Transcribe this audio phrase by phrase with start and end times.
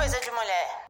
[0.00, 0.86] Coisa de Mulher.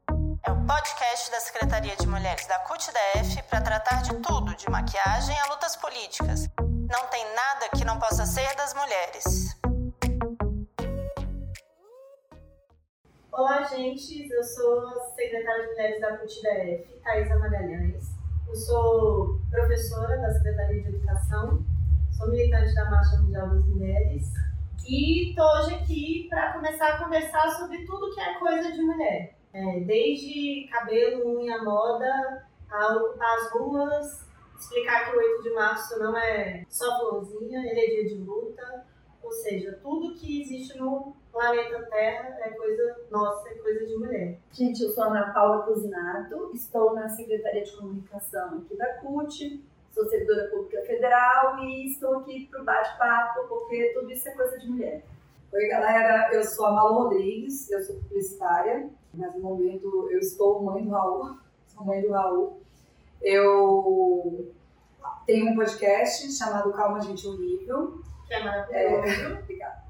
[0.47, 5.37] É o podcast da Secretaria de Mulheres da CUT-DF para tratar de tudo, de maquiagem
[5.37, 6.49] a lutas políticas.
[6.89, 9.61] Não tem nada que não possa ser das mulheres.
[13.33, 14.31] Olá, gente.
[14.31, 18.05] Eu sou a secretária de Mulheres da CUT-DF, Thaisa Magalhães.
[18.47, 21.65] Eu sou professora da Secretaria de Educação,
[22.13, 24.33] sou militante da Marcha Mundial das Mulheres
[24.89, 29.37] e estou hoje aqui para começar a conversar sobre tudo que é coisa de mulher.
[29.53, 34.27] É, desde cabelo, unha, moda, a ocupar as ruas,
[34.59, 38.87] explicar que o 8 de março não é só florzinha, ele é dia de luta.
[39.23, 44.41] Ou seja, tudo que existe no planeta Terra é coisa nossa, é coisa de mulher.
[44.53, 50.09] Gente, eu sou Ana Paula Cozinato, estou na Secretaria de Comunicação aqui da CUT, sou
[50.09, 54.69] servidora pública federal e estou aqui para o bate-papo, porque tudo isso é coisa de
[54.69, 55.05] mulher.
[55.53, 60.63] Oi, galera, eu sou a Malu Rodrigues, eu sou publicitária, mas no momento eu estou
[60.63, 62.61] mãe do Raul, sou mãe do Raul.
[63.21, 64.55] Eu
[65.27, 68.01] tenho um podcast chamado Calma Gente Horrível.
[68.27, 69.25] Que é maravilhoso.
[69.25, 69.83] É, obrigada.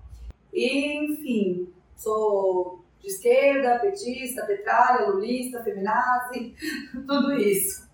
[0.52, 6.54] E, enfim, sou de esquerda, petista, petralha, lulista, feminazi,
[7.06, 7.89] tudo isso.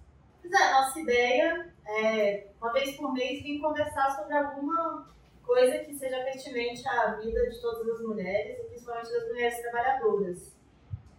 [0.48, 5.08] Pois é, nossa ideia é, uma vez por mês, vir conversar sobre alguma
[5.44, 10.56] coisa que seja pertinente à vida de todas as mulheres, e principalmente das mulheres trabalhadoras.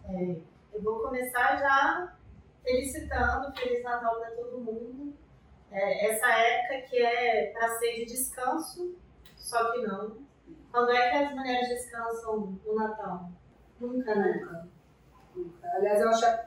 [0.08, 0.36] É,
[0.72, 2.16] eu vou começar já
[2.64, 5.14] felicitando, Feliz Natal para todo mundo.
[5.70, 8.96] É, essa época que é para ser de descanso,
[9.36, 10.16] só que não.
[10.70, 13.30] Quando é que as mulheres descansam no Natal?
[13.78, 14.40] Nunca, né?
[14.40, 14.77] Nunca.
[15.74, 16.38] Aliás, eu acho a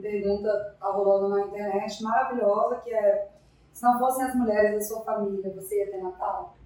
[0.00, 3.28] pergunta tá rolando na internet maravilhosa, que é
[3.72, 6.56] se não fossem as mulheres da sua família, você ia ter Natal?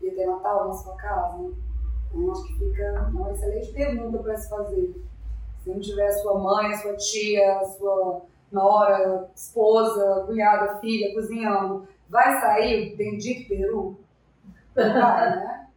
[0.00, 1.52] Ia ter Natal na sua casa?
[2.14, 5.04] Eu acho que fica uma excelente pergunta para se fazer.
[5.62, 12.94] Se não tiver sua mãe, sua tia, sua nora, esposa, cunhada, filha cozinhando, vai sair
[12.94, 14.00] o bendito peru?
[14.74, 15.68] Vai, né?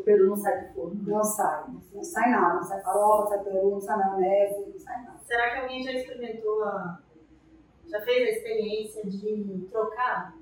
[0.00, 1.02] O peru não sai do forno.
[1.02, 1.64] Não sai.
[1.92, 2.54] Não sai nada.
[2.54, 5.18] Não sai farofa, não sai peru, não sai maionese, não sai nada.
[5.26, 7.00] Será que alguém já experimentou a
[7.90, 10.34] já fez a experiência de trocar?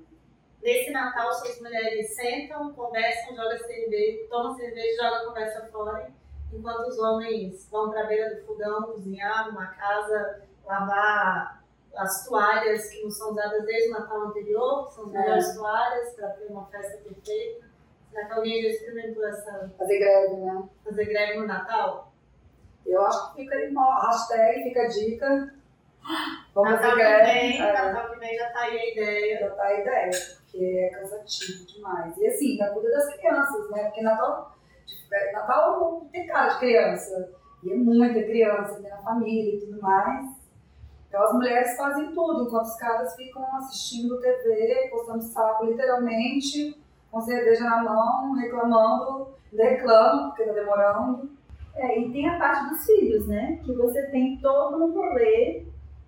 [0.61, 6.11] Nesse Natal, suas mulheres sentam, conversam, jogam cerveja, tomam cerveja jogam conversa fora,
[6.53, 11.63] enquanto os homens vão para a beira do fogão cozinhar, arrumar casa, lavar
[11.95, 15.53] as toalhas que não são usadas desde o Natal anterior, que são as melhores é.
[15.55, 17.68] toalhas para ter uma festa perfeita.
[18.11, 19.71] Será que alguém já experimentou essa.
[19.77, 20.63] Fazer greve, né?
[20.83, 22.11] Fazer greve no Natal?
[22.85, 25.59] Eu acho que fica aí, hashtag, fica a dica
[26.53, 29.39] Vamos Natal que vem, é, Natal que vem já tá aí a ideia.
[29.39, 32.17] Já tá a ideia, porque é cansativo demais.
[32.17, 33.83] E assim, na cuida das crianças, né?
[33.83, 34.57] Porque Natal,
[35.33, 37.31] Natal não tem cara de criança.
[37.63, 40.25] E é muita criança, tem a família e tudo mais.
[41.07, 46.79] Então as mulheres fazem tudo, enquanto os caras ficam assistindo TV, postando saco literalmente,
[47.11, 51.29] com cerveja na mão, reclamando, reclamam porque tá demorando.
[51.75, 53.59] É, e tem a parte dos filhos, né?
[53.63, 55.65] Que você tem todo um rolê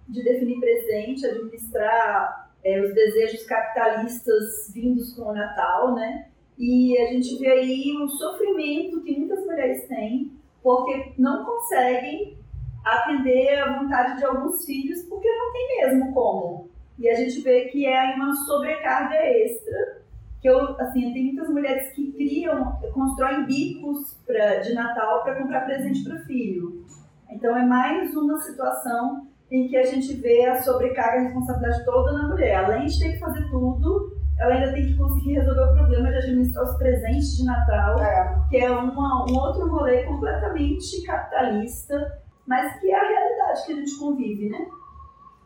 [0.08, 6.28] de definir presente, administrar é, os desejos capitalistas vindos com o Natal, né?
[6.58, 10.32] E a gente vê aí um sofrimento que muitas mulheres têm
[10.62, 12.38] porque não conseguem
[12.84, 16.70] atender a vontade de alguns filhos porque não tem mesmo como.
[17.00, 20.01] E a gente vê que é uma sobrecarga extra.
[20.42, 25.66] Que eu, assim, tem muitas mulheres que criam, constroem bicos pra, de Natal para comprar
[25.66, 26.84] presente para o filho.
[27.30, 31.86] Então é mais uma situação em que a gente vê a sobrecarga e a responsabilidade
[31.86, 32.56] toda na mulher.
[32.56, 36.18] Além de ter que fazer tudo, ela ainda tem que conseguir resolver o problema de
[36.18, 38.42] administrar os presentes de Natal, é.
[38.50, 43.76] que é uma, um outro rolê completamente capitalista, mas que é a realidade que a
[43.76, 44.68] gente convive, né?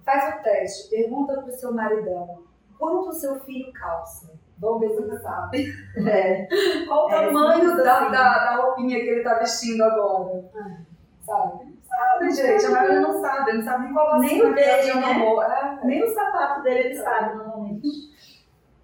[0.05, 2.43] Faz o teste, pergunta pro seu maridão,
[2.77, 4.34] quanto o seu filho calça?
[4.59, 5.73] Vamos ver se ele sabe.
[6.07, 6.47] É.
[6.87, 8.11] Qual o é, tamanho da, assim.
[8.11, 10.49] da, da roupinha que ele tá vestindo agora?
[10.55, 10.77] Ah.
[11.25, 11.75] Sabe?
[11.95, 12.65] sabe, gente.
[12.65, 15.79] A maioria não sabe, não sabe nem qual nem o dele, né?
[15.81, 15.85] É.
[15.85, 18.15] Nem o sapato dele ele sabe normalmente.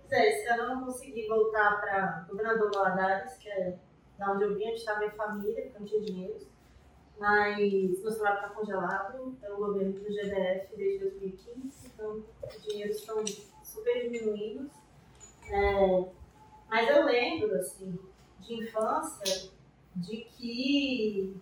[0.09, 3.77] É, esse ano eu não consegui voltar para Governador Valadares, que é
[4.17, 6.51] da onde eu vim, onde estava minha família, porque não tinha dinheiro.
[7.17, 13.23] Mas meu salário está congelado pelo governo do GDF desde 2015, então os dinheiros estão
[13.63, 14.69] super diminuindo.
[15.51, 16.05] É,
[16.69, 17.99] mas eu lembro, assim,
[18.39, 19.51] de infância,
[19.95, 21.35] de que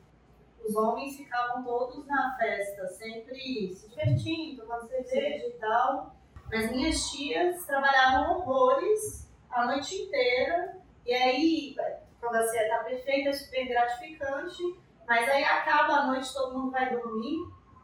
[0.67, 6.15] os homens ficavam todos na festa, sempre se divertindo, tomando cerveja e tal.
[6.51, 10.77] Mas minhas tias trabalhavam horrores a noite inteira.
[11.05, 11.75] E aí,
[12.19, 14.63] quando a ceia tá perfeita, é super gratificante.
[15.07, 17.37] Mas aí acaba a noite, todo mundo vai dormir.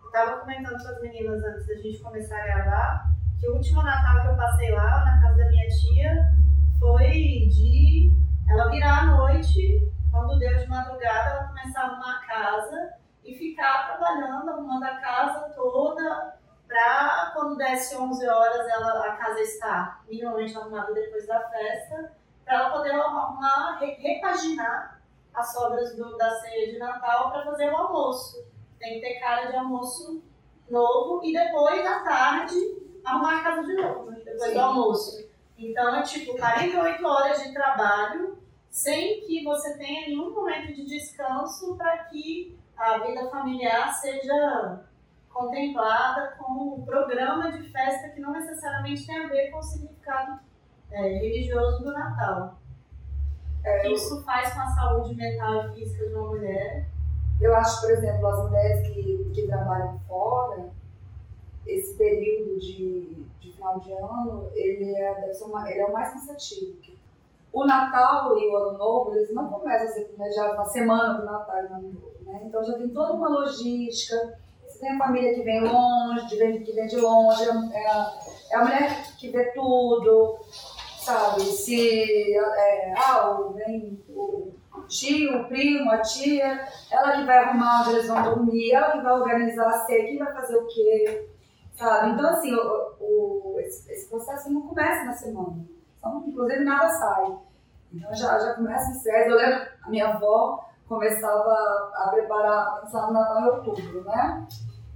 [0.04, 3.15] Eu tava comentando com as meninas antes da gente começar a gravar
[3.46, 6.32] que o último Natal que eu passei lá, na casa da minha tia,
[6.80, 8.12] foi de
[8.50, 12.94] ela virar à noite, quando deu de madrugada, ela começar a arrumar a casa
[13.24, 19.40] e ficar trabalhando, arrumando a casa toda, para quando desce 11 horas ela, a casa
[19.40, 22.14] está minimamente arrumada depois da festa,
[22.44, 25.02] para ela poder arrumar, repaginar
[25.36, 28.44] as sobras do, da ceia de Natal para fazer o almoço.
[28.80, 30.24] Tem que ter cara de almoço
[30.68, 34.18] novo e depois, à tarde, arrumar a casa de novo, né?
[34.26, 34.54] depois Sim.
[34.54, 35.30] do almoço.
[35.58, 38.38] Então é tipo 48 horas de trabalho
[38.70, 44.82] sem que você tenha nenhum momento de descanso para que a vida familiar seja
[45.30, 50.40] contemplada com um programa de festa que não necessariamente tem a ver com o significado
[50.92, 52.58] é, religioso do Natal.
[53.64, 56.88] É, que isso faz com a saúde mental e física de uma mulher.
[57.42, 60.70] Eu acho, por exemplo, as mulheres que, que trabalham fora,
[61.66, 66.76] esse período de, de final de ano, ele é, uma, ele é o mais cansativo.
[67.52, 71.26] O Natal e o Ano Novo, eles não começam a ser planejados na semana do
[71.26, 72.42] Natal e do Ano Novo, né?
[72.46, 76.64] Então já tem toda uma logística, você tem a família que vem longe, que vem,
[76.64, 78.20] que vem de longe, é a,
[78.52, 80.38] é a mulher que vê tudo,
[81.00, 81.42] sabe?
[81.42, 84.52] Se é, ah, vem o
[84.88, 89.02] tio, o primo, a tia, ela que vai arrumar onde eles vão dormir, ela que
[89.02, 91.30] vai organizar a ceia, quem vai fazer o quê,
[91.76, 92.12] sabe?
[92.12, 95.66] Então, assim, o, o esse, esse, processo não começa na semana.
[95.98, 97.38] Então, inclusive, nada sai.
[97.94, 99.30] Então, já, já começa o estresse.
[99.30, 104.48] Eu lembro, a minha avó começava a preparar, pensar no Natal em outubro, né?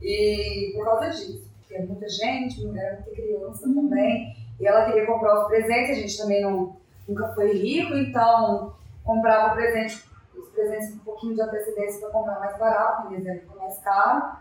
[0.01, 4.35] E por causa disso, porque é muita gente, mulher, muita criança também.
[4.59, 6.75] E ela queria comprar os presentes, a gente também não,
[7.07, 8.73] nunca foi rico, então
[9.03, 10.03] comprava presente,
[10.35, 14.37] os presentes com um pouquinho de antecedência para comprar mais barato, por exemplo, mais caro.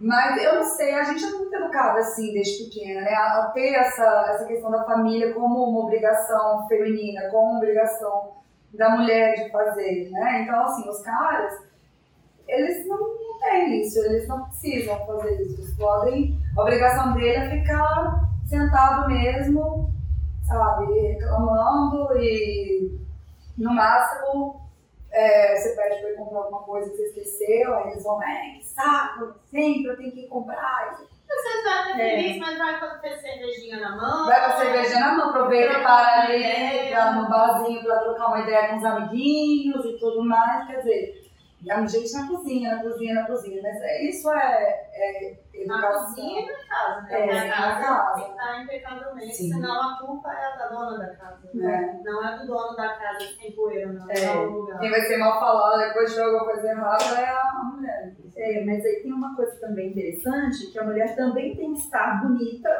[0.00, 3.12] Mas eu não sei, a gente é muito educada assim desde pequena, né?
[3.12, 8.32] A ter essa, essa questão da família como uma obrigação feminina, como uma obrigação
[8.72, 10.42] da mulher de fazer, né?
[10.42, 11.52] Então, assim, os caras,
[12.48, 15.60] eles não, não têm isso, eles não precisam fazer isso.
[15.60, 19.92] Eles podem, a obrigação dele é ficar sentado mesmo,
[20.46, 22.98] sabe, reclamando e
[23.58, 24.60] no máximo
[25.12, 28.64] é, você pede para comprar alguma coisa que você esqueceu, aí eles vão, é, que
[28.64, 30.98] saco, sempre eu tenho que comprar.
[31.30, 34.26] Você vai ter feliz, mas vai com a cervejinha na mão.
[34.26, 36.70] Vai com a cervejinha na mão, aproveita e para ali
[37.14, 40.66] no barzinho para trocar uma ideia com os amiguinhos e tudo mais.
[40.66, 41.19] Quer dizer,
[41.62, 43.62] dá um jeito na cozinha, na cozinha, na cozinha.
[43.62, 45.80] Mas é, isso é, é educação.
[45.80, 47.20] Na cozinha e na casa, né?
[47.20, 48.14] É, na casa, casa.
[48.14, 49.52] tem que estar impecavelmente, Sim.
[49.52, 51.50] senão a culpa é da dona da casa.
[51.54, 52.02] É.
[52.02, 54.10] Não é do dono da casa que tem poeira, não.
[54.10, 54.24] É.
[54.24, 54.78] é lugar.
[54.78, 58.14] Quem vai ser mal falado depois de alguma coisa errada é a mulher.
[58.36, 62.22] É, mas aí tem uma coisa também interessante, que a mulher também tem que estar
[62.22, 62.70] bonita,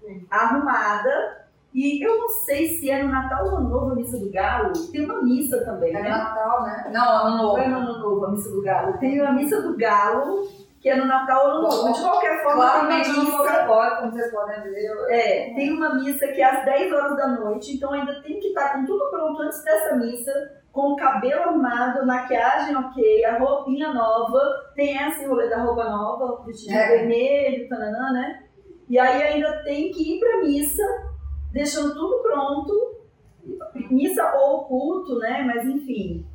[0.00, 0.26] Sim.
[0.30, 4.30] arrumada, e eu não sei se é no Natal ou no Novo a Missa do
[4.30, 4.72] Galo.
[4.90, 6.08] Tem uma missa também, é né?
[6.08, 6.90] É Natal, né?
[6.92, 7.58] Não, Ano Novo.
[7.58, 8.98] É no Ano Novo a Missa do Galo.
[8.98, 10.48] Tem a Missa do Galo,
[10.80, 11.92] que é no Natal ou no Novo.
[11.92, 13.66] De qualquer forma, Claramente tem uma missa...
[13.98, 14.90] Como vocês podem ver.
[15.10, 18.48] É, tem uma missa que é às 10 horas da noite, então ainda tem que
[18.48, 20.32] estar com tudo pronto antes dessa missa,
[20.72, 24.40] com o cabelo arrumado, maquiagem ok, a roupinha nova,
[24.74, 26.88] tem esse rolê da roupa nova, vestido é.
[26.88, 28.44] vermelho, tananã, né?
[28.88, 30.82] E aí ainda tem que ir pra missa
[31.52, 32.98] deixando tudo pronto,
[33.90, 35.42] missa ou culto, né?
[35.42, 36.26] Mas enfim.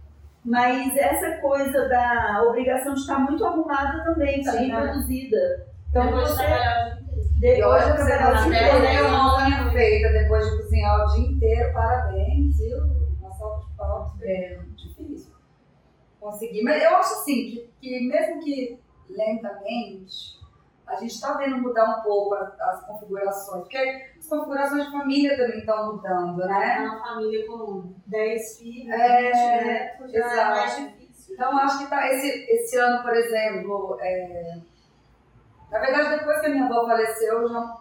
[0.44, 5.68] Mas essa coisa da obrigação de estar muito arrumada também, está bem produzida.
[5.90, 6.44] Então depois você.
[7.40, 9.08] Depois de trabalhar o dia inteiro.
[9.08, 12.78] Unha feita, depois de cozinhar o dia inteiro, parabéns, viu?
[13.20, 15.34] Uma salva de palmas, é difícil
[16.20, 16.64] conseguir.
[16.64, 18.80] Mas eu acho assim, que, que mesmo que
[19.10, 20.40] lentamente,
[20.88, 23.78] a gente está vendo mudar um pouco as, as, configurações, porque
[24.20, 26.80] as configurações de família também estão mudando, né?
[26.80, 31.36] Uma família com 10 filhos, é, 20 já é mais difícil.
[31.36, 34.58] Então, acho que tá, esse, esse ano, por exemplo, é,
[35.72, 37.78] na verdade, depois que a minha avó faleceu, já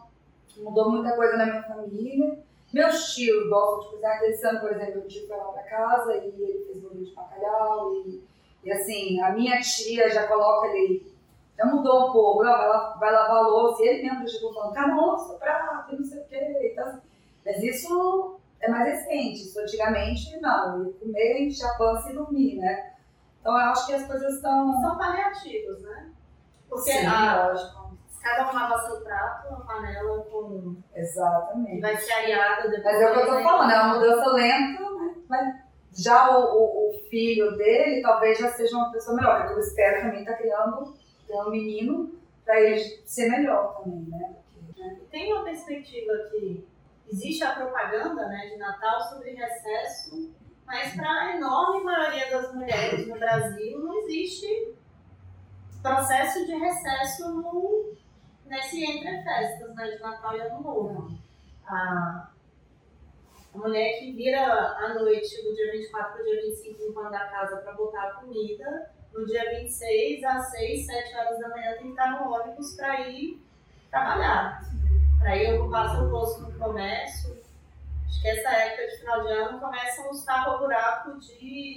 [0.58, 2.38] mudou muita coisa na minha família.
[2.72, 4.22] Meus tios gostam de cozinhar.
[4.22, 7.94] Esse ano, por exemplo, tio foi lá para casa e ele fez bolinho de bacalhau.
[7.96, 8.24] E,
[8.64, 11.11] e assim, a minha tia já coloca ele
[11.62, 14.74] já mudou um pouco, vai, vai lavar a louça, e ele mesmo já chegou falando,
[14.74, 16.70] cara, louça, prato, não sei o quê.
[16.72, 17.00] Então,
[17.44, 22.56] mas isso é mais recente, isso antigamente não, ia comer, encher a pança e dormir,
[22.56, 22.92] né?
[23.40, 24.80] Então eu acho que as coisas estão.
[24.80, 26.10] São paliativos, né?
[26.68, 27.98] Porque Sim, a, lógico.
[28.22, 30.76] cada um lava seu prato, uma panela com.
[30.94, 31.80] Exatamente.
[31.80, 32.84] Vai ser areada depois.
[32.84, 35.14] Mas é o que eu tô falando, é uma mudança lenta, né?
[35.28, 35.54] Mas
[35.92, 40.02] Já o, o, o, filho dele talvez já seja uma pessoa melhor, porque eu espero
[40.02, 40.94] também estar tá criando,
[41.32, 44.36] criando um menino para ele ser melhor também, né?
[45.10, 46.66] Tem uma perspectiva que
[47.10, 50.34] existe a propaganda né, de Natal sobre recesso,
[50.66, 54.74] mas para a enorme maioria das mulheres no Brasil não existe
[55.80, 57.92] processo de recesso no,
[58.46, 61.18] nesse entre festas né, de Natal e Ano Novo.
[61.66, 62.30] A,
[63.54, 67.26] a mulher que vira à noite, do dia 24 para o dia 25, limpando a
[67.26, 71.82] casa para botar a comida, no dia 26, às 6, 7 horas da manhã, tem
[71.82, 73.42] que estar no ônibus para ir
[73.90, 74.62] trabalhar,
[75.18, 77.42] para ir ocupar seu posto no comércio.
[78.06, 81.18] Acho que essa época de final de ano começam os tapa-buraco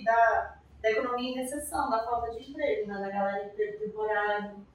[0.03, 2.99] da, da economia em recessão, da falta de emprego, né?
[2.99, 4.65] da galera de emprego temporário,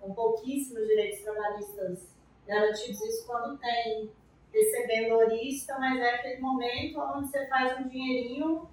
[0.00, 2.10] com pouquíssimos direitos trabalhistas
[2.46, 4.10] garantidos, isso quando tem,
[4.52, 8.68] recebendo horista, mas é aquele momento onde você faz um dinheirinho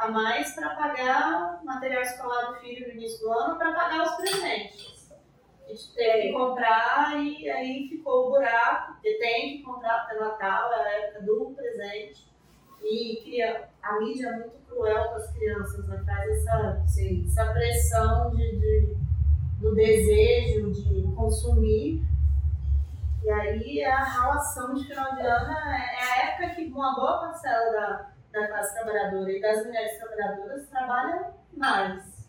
[0.00, 4.16] a mais para pagar material escolar do filho no início do ano, para pagar os
[4.16, 5.12] presentes.
[5.66, 10.18] A gente teve que comprar e aí ficou o buraco, porque tem que comprar para
[10.18, 12.26] Natal, é a época do presente.
[12.82, 16.02] E cria, a mídia é muito cruel com as crianças, né?
[16.06, 16.82] faz essa,
[17.26, 18.96] essa pressão de, de,
[19.60, 22.02] do desejo de consumir.
[23.22, 27.20] E aí a relação de final de ano é, é a época que uma boa
[27.20, 32.20] parcela da, da classe trabalhadora e das mulheres trabalhadoras trabalha mais.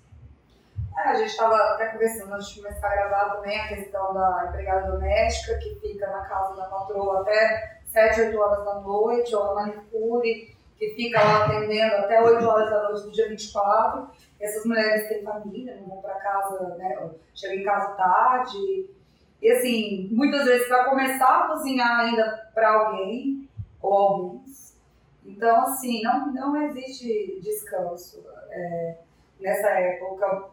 [0.97, 4.45] É, a gente estava até conversando antes de começar a gravar também a questão da
[4.49, 9.51] empregada doméstica que fica na casa da patroa até 7, 8 horas da noite, ou
[9.51, 14.09] a manicure que fica lá atendendo até 8 horas da noite do dia 24.
[14.39, 17.09] Essas mulheres têm família, não vão para casa, né?
[17.35, 18.89] Chegam em casa tarde.
[19.41, 23.49] E assim, muitas vezes para começar a cozinhar ainda para alguém
[23.81, 24.60] ou alguns
[25.31, 28.97] então, assim, não, não existe descanso é,
[29.39, 30.49] nessa época.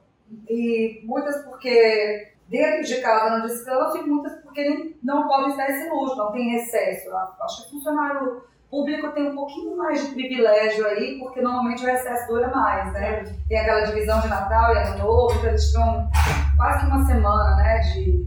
[0.48, 5.88] E muitas porque dentro de casa não descanso e muitas porque não podem estar esse
[5.90, 7.10] luxo, não tem recesso.
[7.40, 12.28] Acho que funcionário público tem um pouquinho mais de privilégio aí, porque normalmente o recesso
[12.28, 13.24] dura mais, né?
[13.48, 16.10] Tem aquela divisão de Natal e Ano Novo, então eles tiram
[16.56, 18.26] quase que uma semana, né, de,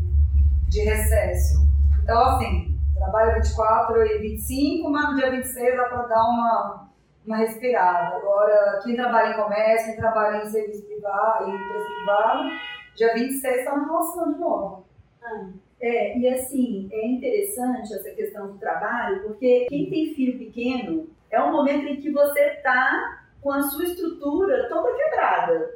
[0.68, 1.68] de recesso.
[2.02, 2.71] Então, assim,
[3.02, 6.90] trabalha 24 e 25, mas no dia 26 dá para dar uma,
[7.26, 8.16] uma respirada.
[8.16, 12.50] Agora, quem trabalha em comércio, quem trabalha em serviço privado, em empresa privada,
[12.96, 14.86] dia 26 está na relação de novo.
[15.24, 15.50] Ah.
[15.82, 21.42] É, e assim, é interessante essa questão do trabalho, porque quem tem filho pequeno é
[21.42, 25.72] um momento em que você está com a sua estrutura toda quebrada.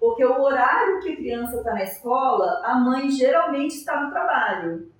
[0.00, 4.90] Porque o horário que a criança está na escola, a mãe geralmente está no trabalho.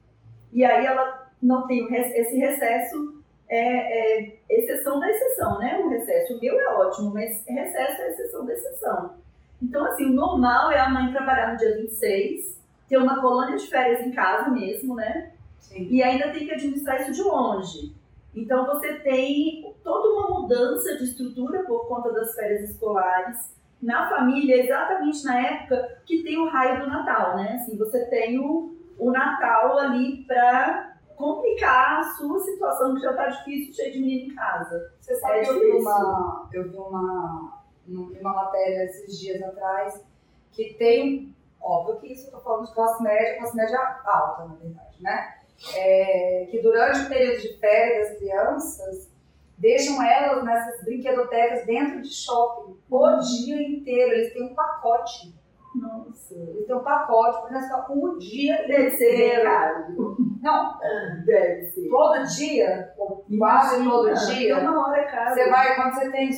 [0.52, 5.78] E aí ela não tem esse recesso, é, é, exceção da exceção, né?
[5.84, 6.36] O recesso.
[6.36, 9.14] O meu é ótimo, mas recesso é exceção da exceção.
[9.60, 12.58] Então, assim, o normal é a mãe trabalhar no dia 26,
[12.88, 15.32] ter uma colônia de férias em casa mesmo, né?
[15.60, 15.88] Sim.
[15.90, 17.92] E ainda tem que administrar isso de longe.
[18.34, 24.62] Então, você tem toda uma mudança de estrutura por conta das férias escolares na família,
[24.62, 27.54] exatamente na época que tem o raio do Natal, né?
[27.60, 30.91] Assim, você tem o, o Natal ali para
[31.22, 34.92] complicar a sua situação, que já está difícil, cheio de menino em casa.
[34.98, 40.02] Você sabe é que eu vi, uma, eu vi uma, uma matéria esses dias atrás
[40.50, 44.54] que tem, óbvio que isso eu estou falando de classe média, classe média alta, na
[44.54, 45.34] verdade, né?
[45.76, 49.10] É, que durante o período de férias das crianças,
[49.56, 54.12] deixam elas nessas brinquedotecas dentro de shopping o dia inteiro.
[54.12, 55.32] Eles têm um pacote
[55.74, 56.34] nossa.
[56.34, 60.16] Ele tem um pacote para nós um dia deve ser caro.
[60.42, 60.78] Não,
[61.24, 61.88] deve ser.
[61.88, 64.58] Todo dia, ou quase todo dia.
[64.58, 65.34] Uma hora é caro.
[65.34, 66.30] Você vai quando você tem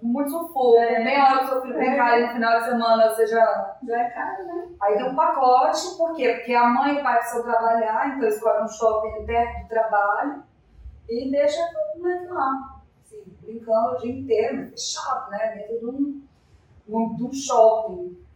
[0.00, 1.02] muito sufoco, é.
[1.02, 2.26] meia hora que o seu filho vem é.
[2.26, 3.76] no final de semana, você já.
[3.82, 4.68] Já é caro, né?
[4.80, 6.34] Aí tem um pacote, por quê?
[6.34, 9.68] Porque a mãe e o pai precisam trabalhar, então eles escolhem um shopping perto do
[9.68, 10.42] trabalho
[11.08, 12.80] e deixa todo mundo lá.
[13.02, 15.56] Assim, brincando o dia inteiro, fechado, né?
[15.56, 18.27] Dentro de um, de um shopping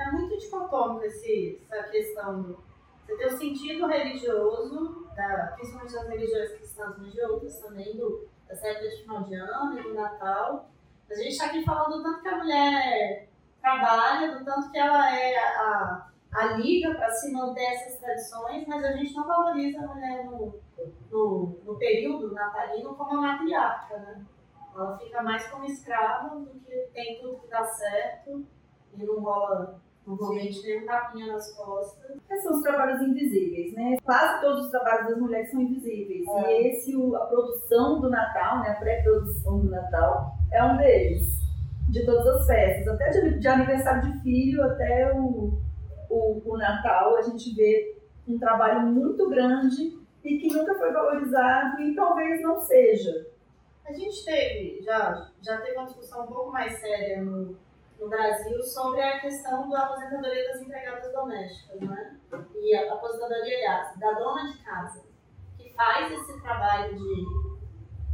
[0.00, 2.68] é muito dicotômico esse, essa questão do.
[3.04, 8.28] Você tem o sentido religioso, da, principalmente das religiões cristãs, mas de outras também, do,
[8.46, 10.68] da época de final de ano e do Natal.
[11.10, 13.28] A gente está aqui falando do tanto que a mulher
[13.62, 18.84] trabalha, do tanto que ela é a, a liga para se manter essas tradições, mas
[18.84, 20.60] a gente não valoriza a mulher no,
[21.10, 24.26] no, no período natalino como a matriarca, né?
[24.74, 28.46] Ela fica mais como escrava do que tem tudo que dá certo
[28.94, 32.16] e não rola Normalmente tem um tapinha nas costas.
[32.30, 33.96] Esses são os trabalhos invisíveis, né?
[34.02, 36.26] Quase todos os trabalhos das mulheres são invisíveis.
[36.26, 36.62] É.
[36.62, 38.70] E esse, a produção do Natal, né?
[38.70, 41.38] a pré-produção do Natal, é um deles.
[41.90, 45.58] de todas as festas, até de, de aniversário de filho, até o,
[46.08, 51.82] o, o Natal, a gente vê um trabalho muito grande e que nunca foi valorizado
[51.82, 53.26] e talvez não seja.
[53.86, 57.56] A gente teve, já, já teve uma discussão um pouco mais séria no,
[57.98, 62.16] no Brasil sobre a questão da aposentadoria das empregadas domésticas, né?
[62.54, 65.04] E a aposentadoria, aliás, da dona de casa,
[65.56, 67.26] que faz esse trabalho de,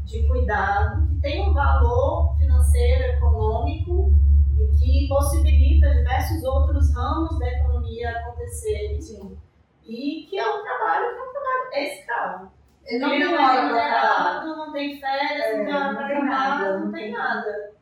[0.04, 4.12] de cuidado, que tem um valor financeiro, econômico
[4.58, 9.00] e que possibilita diversos outros ramos da economia acontecerem.
[9.00, 9.38] Sim.
[9.84, 12.52] E que é um trabalho que é um trabalho escravo.
[12.86, 16.78] Ele não não é pra remunerado, não tem férias, É, não tem não acabar, nada,
[16.78, 17.73] não não tem nada.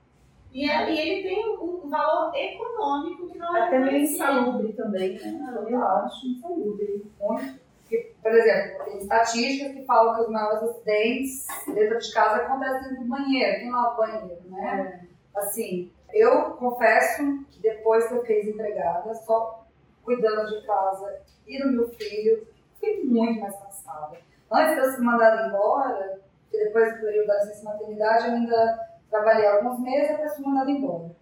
[0.52, 5.18] E, é- e ele tem um, valor econômico que não é Até meio insalubre também,
[5.18, 5.64] né?
[5.68, 7.04] Eu acho insalubre.
[7.18, 13.04] Por exemplo, tem estatísticas que falam que os maiores acidentes dentro de casa acontecem do
[13.04, 13.60] banheiro.
[13.60, 15.06] Quem lava o banheiro, né?
[15.34, 19.66] Assim, eu confesso que depois que eu fiquei desempregada, só
[20.04, 24.16] cuidando de casa e do meu filho, fiquei muito mais cansada.
[24.50, 28.91] Antes de eu ser mandada embora, que depois do período da licença maternidade, eu ainda
[29.12, 31.14] trabalhei alguns meses e depois fui mandada embora.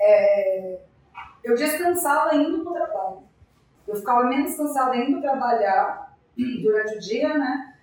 [0.00, 0.80] É,
[1.44, 3.22] eu descansava indo para o trabalho.
[3.86, 6.16] Eu ficava menos cansada indo trabalhar
[6.62, 7.74] durante o dia, né?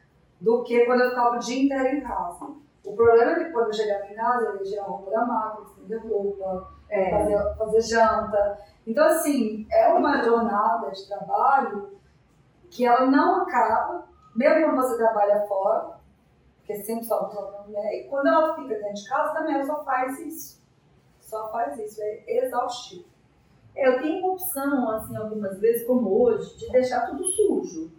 [0.42, 2.46] Do que quando eu ficava o dia inteiro em casa.
[2.84, 5.66] O problema é que quando eu chegava em casa, eu ia tirar roupa da máquina,
[5.68, 7.10] estender roupa, É.
[7.10, 8.60] fazer, fazer janta.
[8.86, 11.98] Então, assim, é uma jornada de trabalho
[12.70, 15.96] que ela não acaba, mesmo quando você trabalha fora,
[16.66, 17.94] porque sempre só para mulher.
[17.94, 20.66] E quando ela fica dentro de casa, também ela só faz isso.
[21.20, 23.06] Só faz isso, é exaustivo.
[23.76, 27.92] Eu tenho opção, assim, algumas vezes, como hoje, de deixar tudo sujo.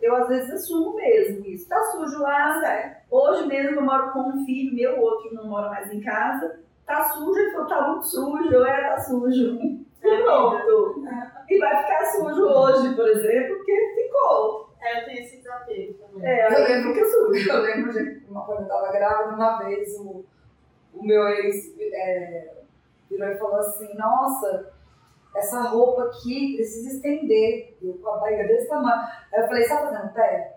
[0.00, 1.68] Eu, às vezes, assumo mesmo isso.
[1.68, 3.02] Tá sujo lá, né?
[3.10, 6.60] Hoje mesmo eu moro com um filho meu, outro não mora mais em casa.
[6.84, 9.58] Tá sujo, ele falou, tá muito sujo, é, tá sujo.
[10.02, 11.04] E pronto.
[11.48, 14.74] E vai ficar sujo hoje, por exemplo, porque ficou.
[14.80, 16.03] É, eu tenho esse desafio.
[16.22, 17.50] É, Eu lembro fica sujo.
[17.50, 20.24] Eu lembro de uma, quando eu tava grávida, uma vez o,
[20.94, 22.54] o meu ex é,
[23.10, 24.72] virou e falou assim: Nossa,
[25.36, 27.76] essa roupa aqui precisa estender.
[27.82, 29.02] Eu com a barriga desse tamanho.
[29.32, 30.56] Aí eu falei: Você tá fazendo pé?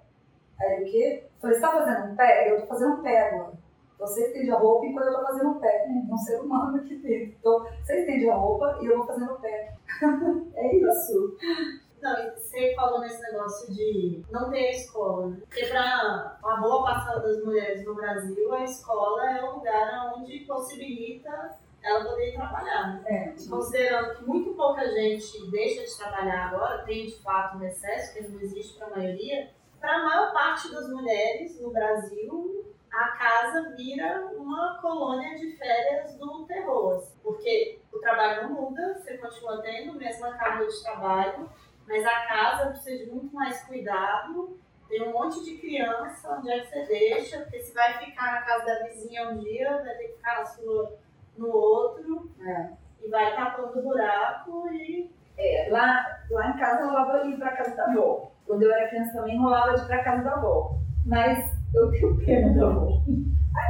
[0.60, 1.24] Aí ele, o quê?
[1.24, 2.52] Eu falei: Você tá fazendo um pé?
[2.52, 3.54] Eu tô fazendo pé agora.
[4.00, 5.86] Você estende a roupa enquanto eu tô fazendo o pé.
[5.88, 7.36] É um ser humano aqui dentro.
[7.40, 9.74] Então, você estende a roupa e eu vou fazendo o pé.
[10.56, 11.36] É isso.
[12.02, 15.38] Não, você falou nesse negócio de não ter a escola, né?
[15.42, 20.40] Porque para uma boa parcela das mulheres no Brasil, a escola é o lugar onde
[20.42, 23.02] possibilita ela poder trabalhar.
[23.02, 23.34] Né?
[23.36, 23.50] É.
[23.50, 28.28] Considerando que muito pouca gente deixa de trabalhar agora, tem de fato um excesso, que
[28.28, 33.76] não existe para a maioria, para a maior parte das mulheres no Brasil, a casa
[33.76, 36.96] vira uma colônia de férias do terror.
[36.96, 37.18] assim.
[37.22, 41.50] Porque o trabalho não muda, você continua tendo a mesma carga de trabalho,
[41.88, 44.58] mas a casa precisa de muito mais cuidado.
[44.90, 47.40] Tem um monte de criança, onde é que você deixa?
[47.40, 50.46] Porque se vai ficar na casa da vizinha um dia, vai ter que ficar na
[50.46, 50.98] sua
[51.38, 52.32] no outro.
[52.46, 52.70] É.
[53.04, 55.12] E vai tapando buraco e.
[55.38, 58.32] É, lá, lá em casa rolava ir pra casa da avó.
[58.46, 60.76] Quando eu era criança também rolava de ir pra casa da avó.
[61.06, 63.02] Mas eu tenho pena da avó.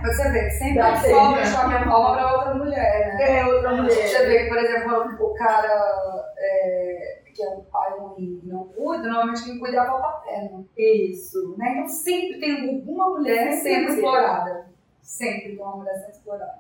[0.02, 3.40] Mas você vê que sempre Dá sobra de qualquer forma pra outra mulher, né?
[3.40, 4.08] É, outra mulher.
[4.08, 8.68] Você vê que, por exemplo, o cara é, que é um pai ruim e não
[8.70, 10.66] cuida, normalmente quem cuida é a avó paterna.
[10.76, 11.56] Isso.
[11.58, 11.72] Né?
[11.74, 13.96] Então sempre tem alguma mulher Sempre sendo tem.
[13.96, 14.66] explorada.
[15.02, 16.60] Sempre tem uma mulher sendo explorada.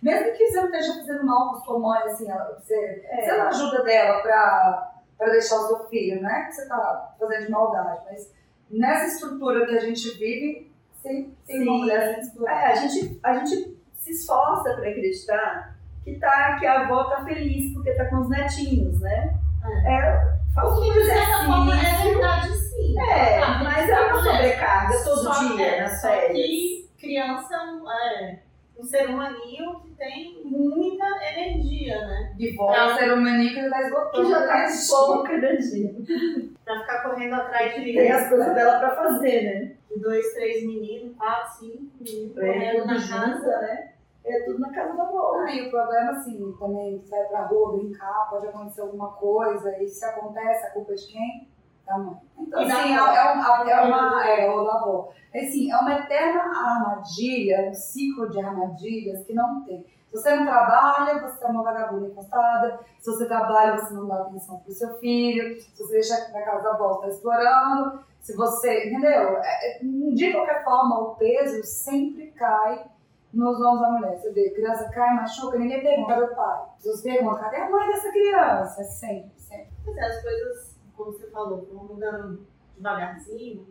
[0.00, 3.22] Mesmo que você não esteja fazendo mal com sua mãe, assim, ela, você, É.
[3.24, 7.14] você não ajuda dela pra, pra deixar o seu filho, não é que você tá
[7.18, 8.32] fazendo de maldade, mas
[8.70, 11.78] nessa estrutura que a gente vive, sempre tem uma Sim.
[11.80, 12.60] mulher sendo explorada.
[12.60, 17.24] É, a gente, a gente se esforça para acreditar que, tá, que a avó tá
[17.24, 19.38] feliz porque tá com os netinhos, né?
[19.64, 22.10] É, faz um de forma é exercício.
[22.12, 23.00] verdade sim.
[23.00, 24.32] É, Tá, mas é uma mulher.
[24.36, 26.36] sobrecarga todo Só- dia é, nas férias.
[26.36, 28.38] que criança é
[28.78, 31.04] um ser humaninho que tem muita
[31.36, 32.34] energia, né?
[32.38, 34.28] E volta a ser humaninho que ele tá Que esgotando.
[34.30, 34.66] já tá né?
[34.90, 35.94] com pouca energia.
[36.64, 39.72] Pra ficar correndo atrás de Tem as coisas dela pra fazer, né?
[40.00, 43.08] dois, três meninos, quatro, cinco meninos É, correndo na casa.
[43.34, 43.91] junta, né?
[44.24, 45.34] É tudo na casa da avó.
[45.36, 49.76] Ah, E o problema, assim, também, você vai pra rua brincar, pode acontecer alguma coisa,
[49.82, 51.48] e se acontece, a culpa é de quem?
[51.86, 52.16] Da mãe.
[52.38, 53.12] Então, assim, é, avó.
[53.12, 55.08] é uma, é uma, é, ou da avó.
[55.34, 59.84] Assim, é uma eterna armadilha, um ciclo de armadilhas que não tem.
[60.06, 62.80] Se você não trabalha, você é uma vagabunda encostada.
[63.00, 65.58] Se você trabalha, você não dá atenção pro seu filho.
[65.58, 68.04] Se você deixa na casa da avó, você tá explorando.
[68.20, 69.38] Se você, entendeu?
[69.38, 72.84] É, é, De qualquer forma, o peso sempre cai
[73.32, 74.16] nos nomes da mulher.
[74.18, 76.62] Você vê, criança cai, machuca, ninguém pergunta do pai.
[76.70, 78.84] As pessoas perguntam, cadê a mãe dessa criança?
[78.84, 79.68] Sempre, sempre.
[79.84, 83.66] Pois é, as coisas, como você falou, vão mudando devagarzinho,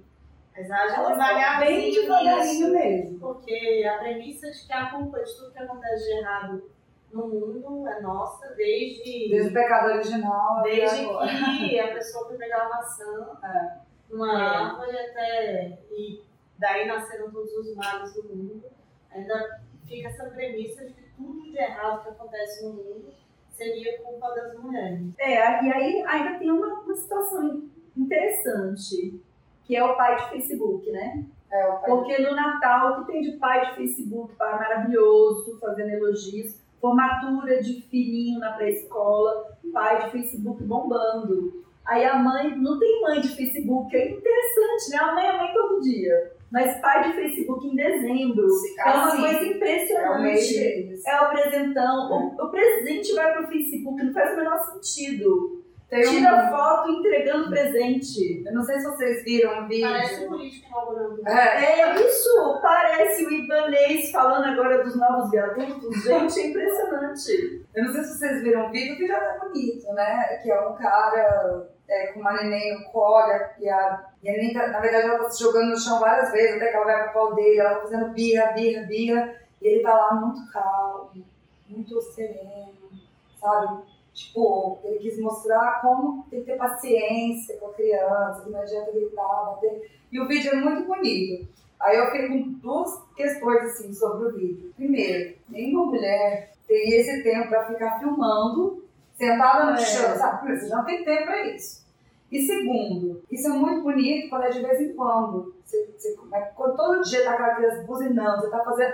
[0.56, 1.60] mas age devagarzinho.
[1.60, 3.19] Bem devagarinho nisso, mesmo.
[3.19, 6.71] Porque a premissa de que a culpa de tudo que acontece de errado
[7.13, 11.28] no mundo é nossa, desde, Desde o pecado original desde agora.
[11.60, 13.78] que a pessoa foi pegar uma maçã É.
[14.10, 14.45] numa É.
[14.47, 15.78] árvore até.
[15.91, 16.21] E
[16.58, 18.63] daí nasceram todos os males do mundo.
[19.13, 23.13] Ainda fica essa premissa de que tudo de errado que acontece no mundo
[23.52, 25.13] seria culpa das mulheres.
[25.19, 29.21] É, e aí ainda tem uma, uma situação interessante,
[29.63, 31.26] que é o pai de Facebook, né?
[31.52, 35.60] É, o pai Porque no Natal, o que tem de pai de Facebook, pai maravilhoso,
[35.60, 41.63] fazendo elogios, formatura de filhinho na pré-escola, pai de Facebook bombando.
[41.86, 44.97] Aí a mãe, não tem mãe de Facebook, é interessante, né?
[44.97, 46.34] A mãe é mãe todo dia.
[46.51, 48.45] Mas pai de Facebook em dezembro
[48.79, 50.53] é uma coisa é o impressionante.
[50.53, 51.05] deles.
[51.07, 52.11] É o presentão.
[52.11, 55.61] O, o presente vai pro Facebook, não faz o menor sentido.
[55.89, 58.43] Tem um- Tira foto entregando presente.
[58.45, 59.89] Eu não sei se vocês viram o vídeo.
[59.89, 61.27] Parece um político inaugurando.
[61.27, 66.03] É, É isso, parece o Ibanês falando agora dos novos viadutos.
[66.03, 67.65] Gente, é impressionante.
[67.75, 70.39] Eu não sei se vocês viram o vídeo, que já tá bonito, né?
[70.41, 73.27] Que é um cara é, com uma neném no colo
[73.60, 76.32] e a, e a neném, tá, na verdade, ela tá se jogando no chão várias
[76.32, 79.67] vezes, até que ela vai pro colo dele, ela tá fazendo birra, birra, birra, e
[79.67, 81.12] ele tá lá muito calmo,
[81.67, 82.73] muito sereno,
[83.39, 83.84] sabe?
[84.13, 88.91] Tipo, ele quis mostrar como tem que ter paciência com a criança, que não adianta
[88.91, 89.91] gritar, bater.
[90.12, 91.47] E o vídeo é muito bonito.
[91.80, 94.73] Aí eu fiquei com duas questões assim sobre o vídeo.
[94.75, 98.84] Primeiro, nenhuma mulher tem esse tempo para ficar filmando,
[99.17, 99.77] sentada no É.
[99.77, 100.60] chão, sabe?
[100.60, 101.81] Você não tem tempo para isso.
[102.32, 105.54] E segundo, isso é muito bonito quando é de vez em quando.
[105.65, 108.94] Você, você- mas quando todo dia tá aquela criança buzinando, você tá fazendo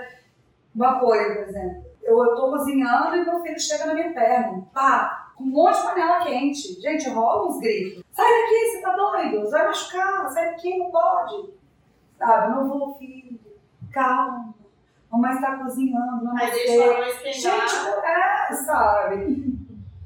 [0.74, 1.84] uma coisa, por exemplo.
[2.02, 4.66] Eu, eu tô cozinhando e meu filho chega na minha perna.
[4.74, 5.32] Pá!
[5.36, 6.80] Com um monte de panela quente.
[6.80, 8.02] Gente, rola uns gritos.
[8.10, 9.40] Sai daqui, você tá doido?
[9.40, 11.50] Você vai machucar, sai daqui, não pode.
[12.18, 12.50] Sabe?
[12.56, 13.38] Não vou, filho.
[13.92, 14.52] Calma.
[15.12, 17.32] Mamãe está cozinhando, não Aí deixa a mãe.
[17.32, 19.47] Gente, é, sabe?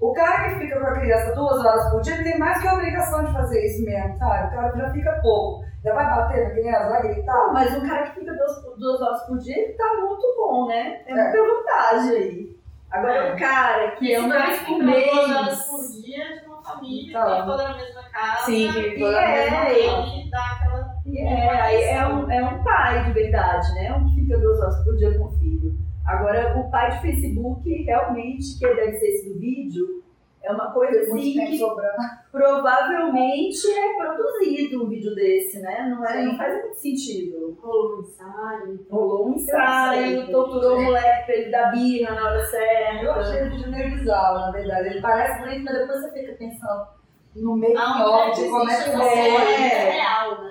[0.03, 2.67] O cara que fica com a criança duas horas por dia, ele tem mais que
[2.67, 4.49] a obrigação de fazer isso mesmo, sabe?
[4.49, 5.65] O cara já fica pouco.
[5.85, 7.53] Já vai bater na criança, vai gritar.
[7.53, 11.03] Mas um cara que fica duas, duas horas por dia, ele tá muito bom, né?
[11.07, 11.15] É, É.
[11.15, 12.57] muita vantagem aí.
[12.91, 13.33] Agora, É.
[13.35, 15.65] o cara que é uma vez por fica duas horas mês.
[15.67, 17.37] por dia de uma família, Então.
[17.41, 18.45] que toda na mesma casa.
[18.45, 20.31] Sim, que e toda na mesma casa.
[20.31, 20.93] dá aquela.
[21.07, 23.93] E é, aí é um, é um pai de verdade, né?
[23.93, 25.73] Um que fica duas horas por dia com o filho.
[26.07, 30.03] Agora, o pai de Facebook, realmente, que deve ser esse do vídeo,
[30.43, 31.97] é uma coisa Tem muito assim que sobrando.
[32.33, 35.89] provavelmente é produzido um vídeo desse, né?
[35.89, 36.25] Não, é, Sim.
[36.27, 37.57] não faz muito sentido.
[37.63, 38.87] Rolou um ensaio.
[38.91, 43.11] Rolou um ensaio, torturou o moleque pra ele dar birra na hora Eu certa.
[43.13, 44.89] achei o vídeo meio bizarro, na verdade.
[44.89, 46.87] Ele parece bonito, mas depois você fica pensando
[47.37, 49.07] no meio A off de como é que existe foi.
[49.07, 49.91] É.
[49.91, 50.51] real, né?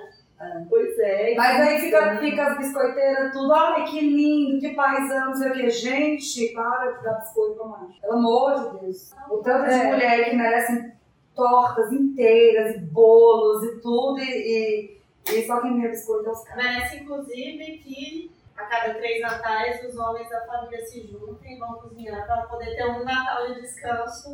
[0.69, 1.35] Pois é.
[1.35, 5.53] Mas aí fica, fica as biscoiteiras tudo, ai que lindo, que paizão, não sei o
[5.53, 5.69] que.
[5.69, 8.01] Gente, para de dar biscoito pra macho.
[8.01, 9.11] Pelo amor de Deus.
[9.29, 9.91] O tanto de É.
[9.91, 10.91] mulher que merecem
[11.35, 14.97] tortas inteiras, e bolos e tudo, e,
[15.29, 16.63] e, e só quem ganha biscoito é os caras.
[16.65, 21.73] Merece, inclusive, que a cada três natais os homens da família se juntem e vão
[21.75, 24.33] cozinhar para poder ter um Natal de descanso.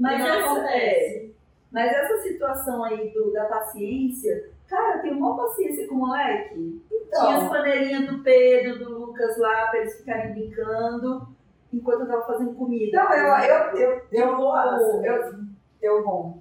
[0.00, 1.34] Mas não essa, é, acontece.
[1.70, 6.82] mas essa situação aí do, da paciência, cara, eu tenho uma paciência com o moleque.
[6.88, 11.28] Tinha as Então, panelinhas do Pedro, do Lucas lá, pra eles ficarem brincando
[11.72, 12.96] enquanto eu tava fazendo comida.
[13.04, 15.34] não, eu, eu, eu, eu, boaça eu,
[15.82, 16.38] eu, bom.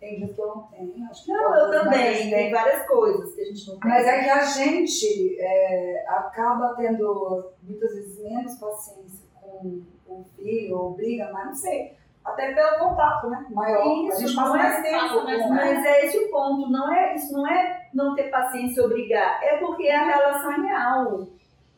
[0.00, 2.16] Tem dias que eu não tenho, acho que Não, eu também.
[2.18, 2.30] tem.
[2.30, 3.90] Tem várias coisas que a gente não tem.
[3.90, 10.78] Mas é que a gente é, acaba tendo muitas vezes menos paciência com o filho,
[10.78, 11.96] ou briga, mas não sei.
[12.32, 13.46] Até pelo contato, né?
[13.50, 13.84] Maior.
[13.86, 14.98] Isso, a gente passa é mais tempo.
[15.00, 18.24] passa mais com- Mas é esse o ponto, não é, isso não é não ter
[18.30, 21.26] paciência e obrigar, é porque a relação é real.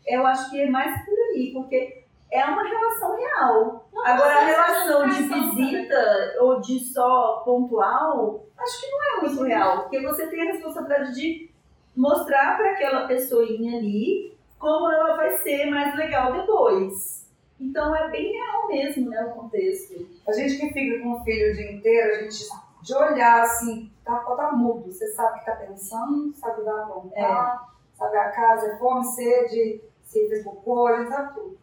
[0.07, 3.87] Eu acho que é mais por aí, porque é uma relação real.
[3.93, 5.67] Não, Agora, a mas relação de educação também.
[5.67, 10.53] visita ou de só pontual, acho que não é muito real, porque você tem a
[10.53, 11.51] responsabilidade de
[11.97, 17.29] mostrar para aquela pessoinha ali como ela vai ser mais legal depois.
[17.61, 20.09] Então é bem real mesmo, né, o contexto.
[20.27, 22.49] A gente que fica com o filho o dia inteiro, a gente
[22.83, 24.91] de olhar assim, tá, tá mudo.
[24.91, 28.79] Você sabe o que tá pensando, sabe o que vai aprontar, sabe a casa, é
[28.79, 31.59] fome, sede, se fez cocô, a gente sabe tudo.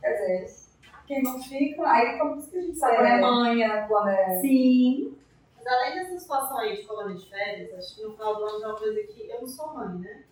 [0.00, 0.60] Quer dizer,
[1.06, 2.98] quem não fica, aí como isso que a gente sabe, É.
[2.98, 4.40] quando é manha, quando é.
[4.40, 5.16] Sim,
[5.56, 8.64] Mas além dessa situação aí de colônia de férias, acho que no final do ano
[8.64, 10.24] é uma coisa que eu não sou mãe, né?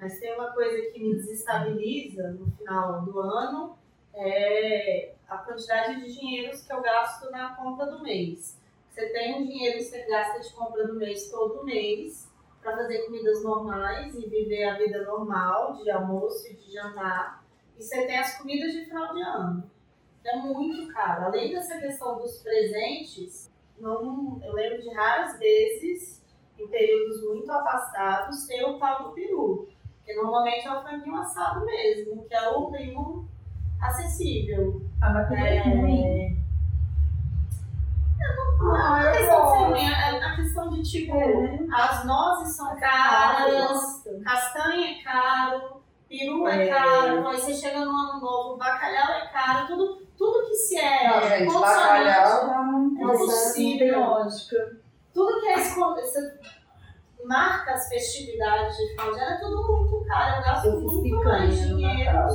[0.00, 3.76] Mas tem uma coisa que me desestabiliza no final do ano,
[4.14, 8.60] é a quantidade de dinheiros que eu gasto na conta do mês.
[8.90, 12.30] Você tem um dinheiro que você gasta de compra do mês todo mês
[12.62, 17.42] para fazer comidas normais e viver a vida normal de almoço e de jantar.
[17.78, 19.70] E você tem as comidas de final de ano.
[20.24, 21.24] É muito caro.
[21.24, 26.22] Além dessa questão dos presentes, não, eu lembro de raras vezes,
[26.58, 29.68] em períodos muito afastados, ter o tal do peru.
[29.96, 33.28] Porque normalmente é o franguinho assado mesmo, que é o primo
[33.82, 34.82] acessível.
[35.00, 36.42] Ah, mas é, é ruim.
[38.58, 41.58] Não, Ah, a eu questão, é a questão de tipo, É.
[41.72, 46.70] as nozes são caras, castanha é caro, peru é, É.
[46.72, 51.08] caro, aí você chega no ano novo, bacalhau é caro, tudo, tudo que se é
[51.08, 53.78] Não, gente, bacalhau não É Não possível.
[53.78, 54.76] tem lógica.
[55.12, 56.20] tudo que é escon- você
[57.26, 61.58] marca as festividades de final de ano, é tudo muito caro, eu gasto muito mais
[61.58, 62.12] dinheiro.
[62.12, 62.28] Natal.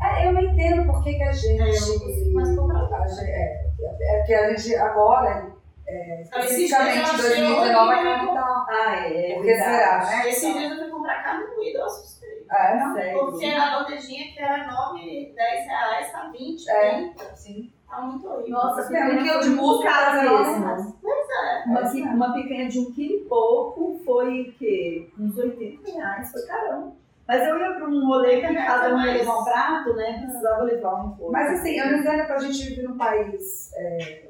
[0.00, 1.60] É, eu não entendo por que, que a gente.
[1.62, 3.02] É, eu não consigo mais comprar.
[3.02, 3.62] a gente- é,
[4.02, 5.52] é que a gente agora,
[5.86, 8.02] é, Então, especificamente achei 2019, a horrível.
[8.04, 8.66] carne tá.
[8.68, 9.34] Ah, é.
[9.34, 10.10] Por que será, verdade.
[10.10, 10.28] né?
[10.28, 12.46] Esse dia eu fui comprar carne moída, eu assustei.
[12.50, 12.94] É, não?
[12.94, 13.18] Sério.
[13.18, 16.90] Porque a bandejinha que era 9, 10 reais, tá 20, É.
[16.96, 17.36] 30.
[17.36, 17.72] Sim.
[17.88, 18.50] Tá muito horrível.
[18.52, 20.98] Nossa, tem um quilo de pra mesmo.
[21.00, 21.64] Pois é.
[21.66, 25.08] Uma, pi- uma picanha de um quilo e pouco foi o quê?
[25.18, 26.92] Uns 80 reais, foi caramba.
[27.28, 30.22] Mas eu ia para um rolê que cada um ia levar um prato, né?
[30.24, 31.30] Precisava levar um pouco.
[31.30, 34.28] Mas assim, eu não entendo que a gente vive num país é,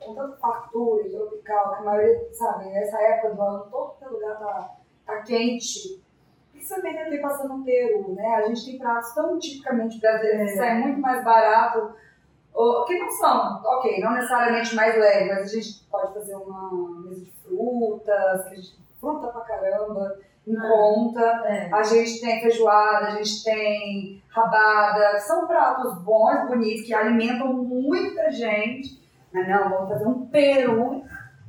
[0.00, 4.04] com tanta fartura e tropical, que a maioria, sabe, nessa época do ano, todo que
[4.06, 4.70] lugar tá,
[5.06, 6.02] tá quente.
[6.50, 8.36] Principalmente aqui passando no Peru, né?
[8.36, 10.62] A gente tem pratos tão tipicamente brasileiros que É.
[10.62, 11.94] saem muito mais barato,
[12.54, 17.02] ou, que não são, ok, não necessariamente mais leves, mas a gente pode fazer uma
[17.02, 20.68] mesa de frutas, que a gente fruta pra caramba, em Ah.
[20.68, 21.20] conta.
[21.46, 21.70] É.
[21.72, 28.30] A gente tem feijoada, a gente tem rabada, são pratos bons, bonitos, que alimentam muita
[28.30, 29.00] gente.
[29.32, 31.04] Mas não, vamos fazer um peru.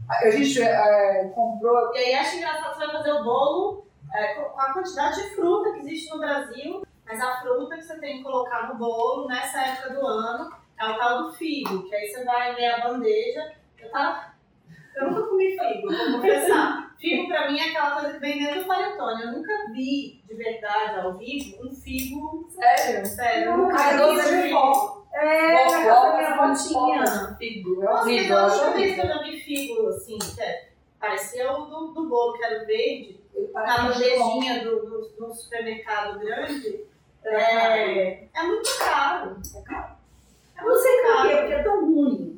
[0.10, 1.94] A gente é, comprou.
[1.96, 5.16] E aí acho engraçado que você vai fazer o bolo é, com com a quantidade
[5.16, 8.76] de fruta que existe no Brasil, mas a fruta que você tem que colocar no
[8.76, 12.66] bolo nessa época do ano é o tal do figo, que aí você vai ver
[12.66, 13.54] a bandeja.
[13.80, 14.34] Eu, tava...
[14.96, 16.94] eu nunca comi figo, vou confessar.
[17.00, 19.22] Figo pra mim é aquela coisa que vem dentro do panetone.
[19.24, 23.06] Eu nunca vi de verdade ao vivo um figo Sério?
[23.06, 23.52] sério.
[23.52, 24.60] Eu nunca vi doce de figo.
[24.60, 25.04] pó.
[25.14, 27.36] É, pó, casa da minha avó mas tinha.
[27.38, 31.52] Figo, é horrível, a eu última vez que eu já vi figo, assim, é- parecia
[31.52, 33.20] o do, do bolo, que era o verde,
[33.54, 33.84] na pó.
[33.94, 36.84] bandejinha do, do, do supermercado grande.
[37.26, 37.36] É.
[37.36, 39.38] É, é muito caro.
[39.56, 41.40] É Eu não sei muito por quê, caro.
[41.40, 42.33] porque é tão ruim.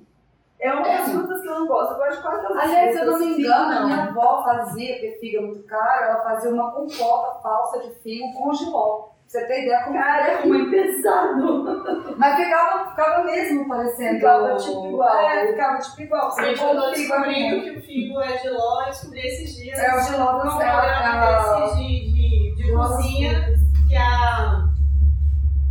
[0.65, 1.11] É uma das É.
[1.11, 1.91] frutas que eu não gosto.
[1.93, 4.43] Eu gosto de quase todas as Aliás, se eu não me engano, a minha avó
[4.43, 9.09] fazia, porque figo é muito caro, ela fazia uma compota falsa de figo com giló.
[9.31, 12.15] Pra você ter ideia como Cara, é muito pesado.
[12.17, 14.15] Mas ficava, ficava mesmo parecendo.
[14.15, 15.17] Ficava tipo igual.
[15.19, 16.31] É, ficava tipo igual.
[16.31, 19.79] Você Gente, eu tô descobrindo que o figo é de ló, eu descobri esses dias.
[19.79, 20.57] É o giló do céu.
[20.59, 23.45] programa desse de, de, de cozinha,
[23.89, 24.63] que a,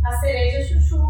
[0.05, 1.04] a cereja é chuchu.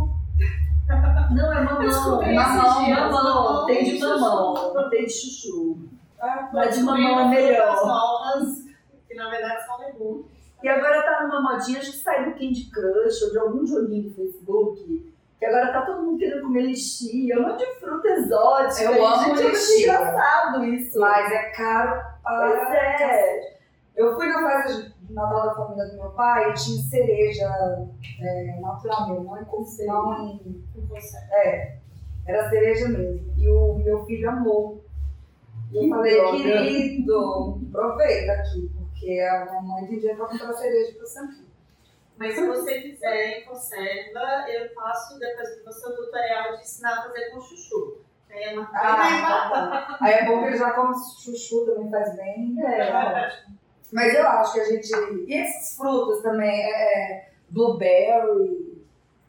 [1.32, 2.22] Não, é mamão.
[2.22, 3.66] É mamão, mamão.
[3.66, 5.80] Tem de mamão, tem de chuchu.
[6.22, 7.86] É, Mas de mamão é melhor.
[7.86, 8.64] novas,
[9.08, 10.26] que na verdade são legumes.
[10.64, 14.10] E agora tá numa modinha, acho que saiu do Candy Crush ou de algum joguinho
[14.10, 18.84] do Facebook, que agora tá todo mundo querendo comer lixia, um monte de fruta exótica.
[18.92, 19.84] Eu amo gente, é lixia.
[19.94, 21.00] engraçado isso.
[21.00, 23.56] Mas é caro Pois é.
[23.96, 27.46] Eu fui na festa de Natal da família do meu pai tinha cereja
[28.22, 31.34] é, natural mesmo, não em conserva, não consegue.
[31.34, 31.78] É,
[32.26, 33.34] era cereja mesmo.
[33.38, 34.84] E o meu filho amou.
[35.72, 36.38] E eu falei, droga.
[36.38, 41.46] querido, aproveita aqui, porque a mamãe tem dinheiro pra comprar cereja pra você aqui.
[42.18, 47.04] Mas se você quiser em conserva, eu faço depois do seu tutorial de ensinar a
[47.04, 47.98] fazer com chuchu.
[48.30, 50.06] Aí é uma Ah, tá bom.
[50.06, 52.56] Aí é bom que ele já come chuchu, também faz bem.
[52.66, 53.46] É.
[53.96, 54.92] Mas eu acho que a gente.
[55.26, 58.76] E esses frutos também, é, é, blueberry.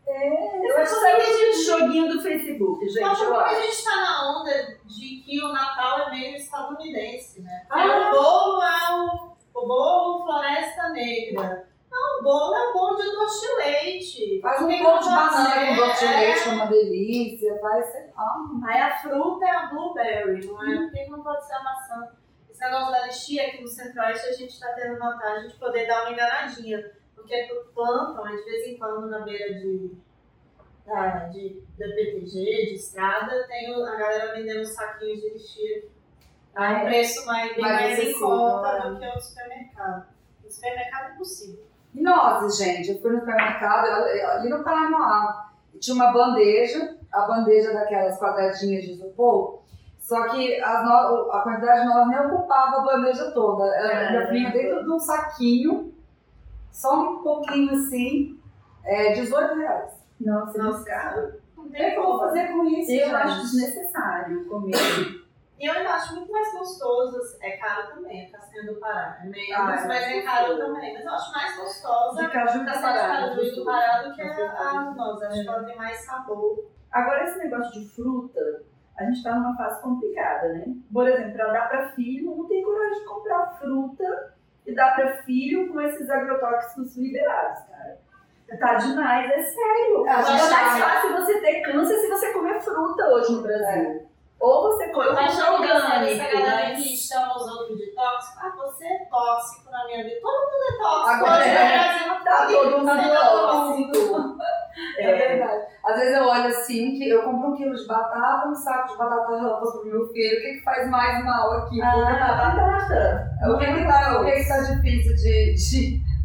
[0.09, 3.97] Eu acho que saiu de joguinho do Facebook, gente, Mas eu porque a gente tá
[3.97, 7.67] na onda de que o Natal é meio estadunidense, né?
[7.71, 8.11] Ah.
[8.11, 11.69] o bolo é o, o bolo Floresta Negra.
[11.89, 14.41] Não, o bolo é o bolo de doce de leite.
[14.43, 16.19] Faz um pão de que banana com doce de é.
[16.19, 17.59] leite, que é uma delícia.
[17.61, 18.35] Faz, sei lá.
[18.67, 20.77] Aí a fruta é a blueberry, não é?
[20.77, 22.09] Por que não pode ser a maçã?
[22.57, 26.05] Esse negócio da lixia aqui no Centro-Oeste a gente está tendo vantagem de poder dar
[26.05, 26.91] uma enganadinha.
[27.15, 29.91] Porque plantam, né, de vez em quando, na beira de,
[30.87, 35.85] da, de, da PTG, de estrada, tem a galera vendendo saquinhos de lixia.
[36.55, 36.85] A um Ah, é?
[36.87, 38.89] preço mais, bem Mais mais em conta é.
[38.91, 40.07] do que o supermercado.
[40.43, 41.67] No supermercado é possível.
[41.95, 47.21] E nós, gente, eu fui no supermercado, ali no Paraná, e tinha uma bandeja, a
[47.27, 49.63] bandeja daquelas quadradinhas de isopor,
[50.07, 53.65] só que a, no, a quantidade de nós nem ocupava a bandeja toda.
[53.65, 53.93] Ela
[54.23, 55.93] É, vinha dentro de um saquinho,
[56.71, 58.39] só um pouquinho assim,
[58.85, 59.91] é, 18 reais.
[60.21, 61.33] Nossa, Nossa, caro.
[61.57, 62.25] Não O que tem eu vou como.
[62.29, 63.15] fazer com isso, Eu gente?
[63.17, 64.77] acho desnecessário comer.
[65.59, 69.19] E eu ainda acho muito mais gostoso, é caro também, a castanha do Pará.
[69.23, 70.95] É menos, Ah, é mas é mais caro também.
[70.95, 73.29] Mas eu acho mais gostosa De caju a de castanha de pará.
[73.35, 75.27] caju do Pará do que a a nossa.
[75.27, 76.65] Acho que ela tem mais sabor.
[76.93, 78.63] Agora, esse negócio de fruta,
[78.99, 80.65] a gente tá numa fase complicada, né?
[80.93, 84.35] Por exemplo, pra dar pra filho, não tem coragem de comprar fruta
[84.67, 87.99] e dar pra filho com esses agrotóxicos liberados, cara.
[88.61, 90.07] Tá demais, é sério.
[90.07, 94.07] É mais fácil você ter câncer se você comer fruta hoje no Brasil.
[94.39, 98.39] Ou você come Eu fruta orgânica, essa galera mas- que chama os outros de tóxico,
[98.39, 100.21] ah, você é tóxico na minha vida.
[100.21, 101.11] Todo mundo é tóxico.
[101.11, 102.09] Agora Hoje é.
[102.09, 104.37] no Brasil Tá todo mundo Você é tóxico.
[104.99, 105.67] É verdade.
[105.87, 109.37] Às vezes eu olho assim, eu compro um quilo de batata, um saco de batata
[109.37, 110.39] ramos pro meu filho.
[110.39, 111.81] O que, que faz mais mal aqui?
[111.81, 113.33] Ah, batata.
[113.49, 116.07] O que que tá, o que que tá difícil de, de...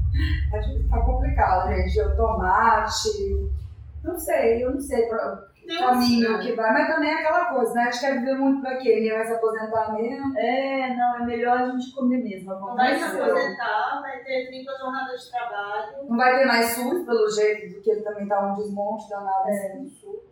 [0.51, 2.01] Tá, tá complicado, gente.
[2.01, 3.49] O tomate...
[4.03, 5.43] Não sei, eu não sei pra
[5.73, 6.71] Uns- caminho que vai.
[6.73, 7.81] Mas também é aquela coisa, né?
[7.83, 8.95] A gente quer viver muito pra quê?
[8.95, 10.37] Ninguém vai se aposentar mesmo.
[10.37, 12.49] É, não, é melhor a gente comer mesmo.
[12.53, 13.29] Não vai se vontade.
[13.31, 15.91] aposentar, vai ter 30 jornadas de trabalho.
[16.09, 19.47] Não vai ter mais SUS, pelo jeito, do que ele também tá um desmonte danado
[19.49, 19.51] É.
[19.51, 20.31] assim, do SUS.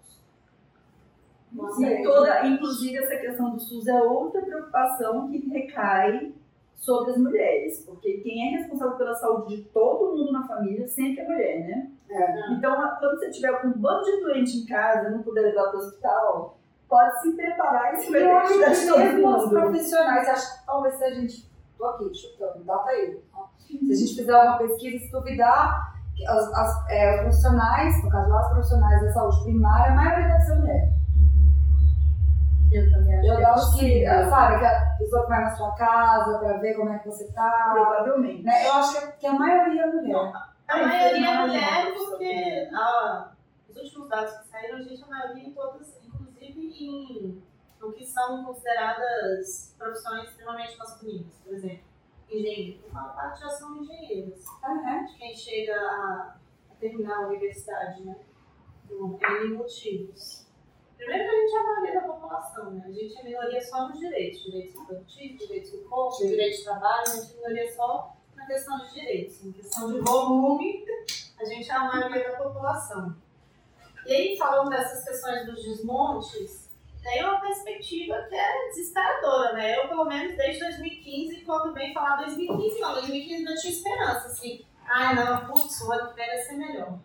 [1.80, 6.32] E toda, inclusive, essa questão do SUS é outra preocupação que recai
[6.80, 11.22] sobre as mulheres, porque quem é responsável pela saúde de todo mundo na família sempre
[11.22, 11.92] é mulher, né?
[12.10, 12.54] É.
[12.54, 15.66] Então, quando você tiver com um bando de doente em casa e não puder levar
[15.66, 19.50] para o hospital, pode se preparar e acho cuidar de todo mesmo os mundo.
[19.50, 21.50] profissionais, acho que talvez se a gente.
[21.78, 23.22] Tô aqui, chutando, data aí.
[23.32, 23.46] tá?
[23.66, 25.94] Se a gente fizer uma pesquisa, se duvidar,
[26.28, 30.42] as, as, é, os profissionais, no caso, as profissionais da saúde primária, a maioria deve
[30.42, 30.99] ser mulher.
[32.72, 34.30] Eu também acho Eu que é acho que, possível.
[34.30, 37.32] sabe, que a pessoa que vai na sua casa pra ver como é que você
[37.32, 37.70] tá.
[37.74, 38.44] Provavelmente.
[38.44, 38.68] Né?
[38.68, 40.34] Eu acho que, que a maioria é mulher.
[40.68, 43.32] A É, maioria é mulher porque ah,
[43.68, 47.44] os últimos dados que saíram, gente, a maioria em todas, inclusive em
[47.82, 51.34] no que são consideradas profissões extremamente masculinas.
[51.44, 51.80] Por exemplo,
[52.30, 52.82] engenheiro.
[52.92, 54.44] Uma parte já são engenheiros.
[54.64, 56.36] É, De quem chega a,
[56.72, 58.16] a terminar a universidade, né?
[58.88, 60.46] Por N motivos.
[61.00, 62.84] Primeiro que a gente é a maioria da população, né?
[62.86, 64.44] A gente é minoria só nos direitos.
[64.44, 66.28] Direitos reprodutivos, direitos do corpo, Sim.
[66.28, 67.04] direitos de trabalho.
[67.08, 69.46] A gente é minoria só na questão de direitos.
[69.46, 70.86] Em questão de volume,
[71.40, 73.16] a gente é a maioria da população.
[74.06, 76.70] E aí, falando dessas questões dos desmontes,
[77.02, 79.78] tem uma perspectiva que é desesperadora, né?
[79.78, 84.66] Eu, pelo menos, desde 2015, quando vem falar 2015, não, 2015 ainda tinha esperança, assim.
[84.86, 87.00] Ai, não, putz, o ano que vem vai ser melhor.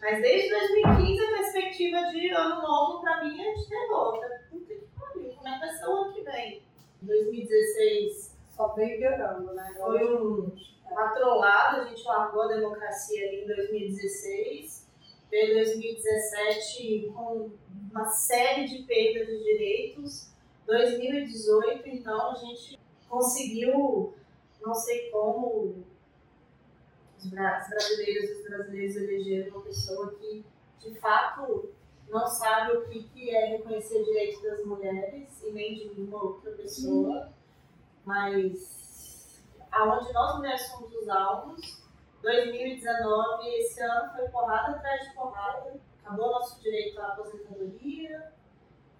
[0.00, 4.20] Mas desde 2015, a perspectiva de ano novo, pra mim, é de terror.
[4.50, 6.62] Puta que pariu, como é que vai ser o ano que vem?
[7.02, 9.72] 2016 Só veio piorando, né?
[9.78, 10.50] foi um,
[10.90, 14.88] uma trollada, a gente largou a democracia ali em 2016,
[15.30, 17.50] veio 2017 com
[17.92, 20.28] uma série de perdas de direitos,
[20.66, 24.14] 2018 então a gente conseguiu,
[24.60, 25.84] não sei como,
[27.18, 30.44] os bra- as brasileiras e os brasileiros elegeram uma pessoa que
[30.80, 31.72] de fato
[32.08, 36.52] não sabe o que, que é reconhecer direitos das mulheres e nem de nenhuma outra
[36.52, 37.30] pessoa,
[38.04, 41.82] mas aonde nós mulheres somos os alvos,
[42.22, 48.32] 2019, esse ano foi porrada atrás de porrada, acabou nosso direito à aposentadoria,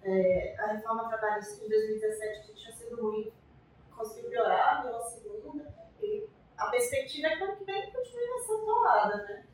[0.03, 3.31] é, a reforma trabalhista de 2017 que tinha sido ruim,
[3.95, 8.57] conseguiu piorar, deu a segunda, e a perspectiva é que ano que vem continue nessa
[8.57, 9.45] toada, né?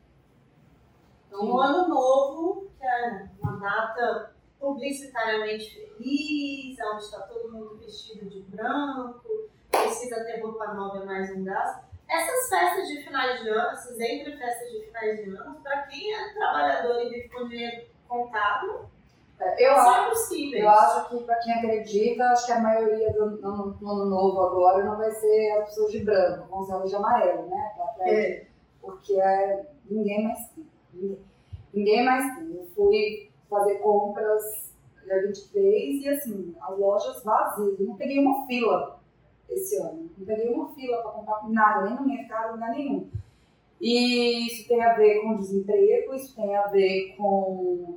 [1.26, 8.28] Então, um ano novo, que é uma data publicitariamente feliz, onde está todo mundo vestido
[8.28, 11.84] de branco, precisa ter roupa nova é mais um gasto.
[12.08, 16.14] Essas festas de finais de ano, essas entre festas de finais de ano, para quem
[16.14, 18.86] é trabalhador e vive com dinheiro contado,
[19.38, 20.06] É, Eu são acho.
[20.06, 20.62] impossíveis.
[20.62, 24.40] Eu acho que, pra quem acredita, acho que a maioria do, no, no ano novo
[24.40, 27.72] agora não vai ser as pessoas de branco, vão ser de amarelo, né?
[27.96, 28.46] Pra É.
[28.80, 30.38] Porque é, ninguém mais.
[30.94, 31.25] Ninguém,
[31.76, 32.54] ninguém mais tem.
[32.54, 34.74] Eu fui fazer compras
[35.04, 37.78] dia 23 e, assim, as lojas vazias.
[37.78, 38.98] Eu não peguei uma fila
[39.48, 40.10] esse ano.
[40.18, 43.08] Não peguei uma fila para comprar nada, nem no mercado, lugar nenhum.
[43.80, 47.96] E isso tem a ver com desemprego, isso tem a ver com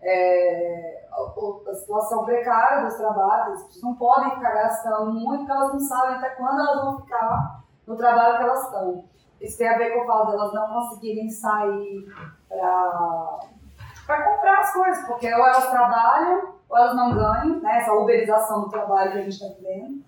[0.00, 3.60] é, a, a situação precária dos trabalhos.
[3.60, 7.00] As pessoas não podem ficar gastando muito, porque elas não sabem até quando elas vão
[7.00, 9.04] ficar no trabalho que elas estão.
[9.40, 12.06] Isso tem a ver com o fato delas não conseguirem sair
[12.48, 17.78] para comprar as coisas, porque ou elas trabalham ou elas não ganham, né?
[17.78, 20.02] essa uberização do trabalho que a gente está vendo.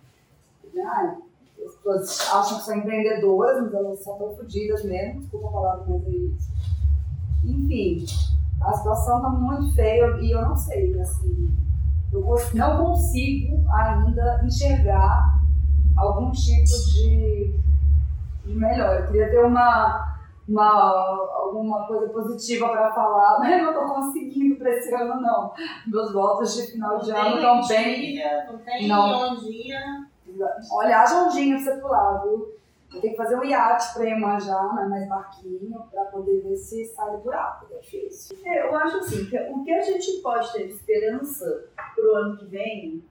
[0.74, 1.18] Né?
[1.64, 5.84] As pessoas acham que são empreendedoras, mas elas são tão fodidas mesmo, desculpa a palavra,
[5.88, 6.50] mas é isso.
[7.44, 8.04] Enfim,
[8.62, 11.56] a situação está muito feia e eu não sei, assim,
[12.12, 12.20] eu
[12.54, 15.40] não consigo ainda enxergar
[15.96, 17.54] algum tipo de,
[18.50, 19.00] de melhor.
[19.00, 20.16] Eu queria ter uma,
[20.48, 25.52] uma, alguma coisa positiva para falar, mas eu não estou conseguindo para esse ano, não.
[25.86, 28.22] Meus votos de final de ano estão bem.
[28.46, 29.36] Não tem não.
[29.36, 29.80] dia.
[30.72, 32.60] Olha, haja ondinha pra você pular, viu?
[32.92, 36.56] Eu tenho que fazer um iate pra Iemanjá, não é mais barquinho, pra poder ver
[36.56, 38.36] se sai do buraco, é difícil.
[38.44, 42.36] É, eu acho assim, que o que a gente pode ter de esperança pro ano
[42.36, 43.04] que vem,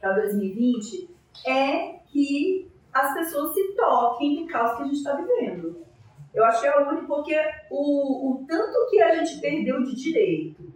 [0.00, 1.14] para 2020,
[1.46, 5.84] é que as pessoas se toquem do caos que a gente está vivendo.
[6.32, 7.36] Eu acho que é o único, porque
[7.70, 10.72] o, o tanto que a gente perdeu de direito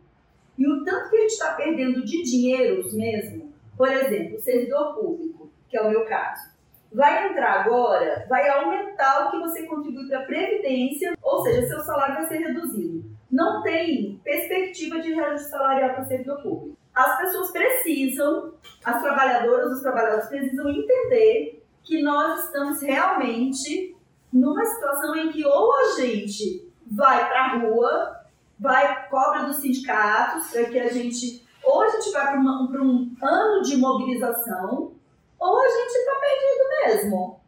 [0.58, 4.94] e o tanto que a gente está perdendo de dinheiros mesmo, por exemplo, o servidor
[4.94, 6.54] público, que é o meu caso,
[6.92, 11.80] vai entrar agora, vai aumentar o que você contribui para a Previdência, ou seja, seu
[11.80, 13.04] salário vai ser reduzido.
[13.30, 16.78] Não tem perspectiva de reajuste salarial para o servidor público.
[16.94, 18.54] As pessoas precisam,
[18.84, 23.97] as trabalhadoras, os trabalhadores precisam entender que nós estamos realmente
[24.32, 28.20] numa situação em que ou a gente vai para a rua,
[28.59, 33.62] vai cobra dos sindicatos para que a gente ou a gente vai para um ano
[33.62, 34.93] de mobilização
[35.39, 37.41] ou a gente está perdido mesmo.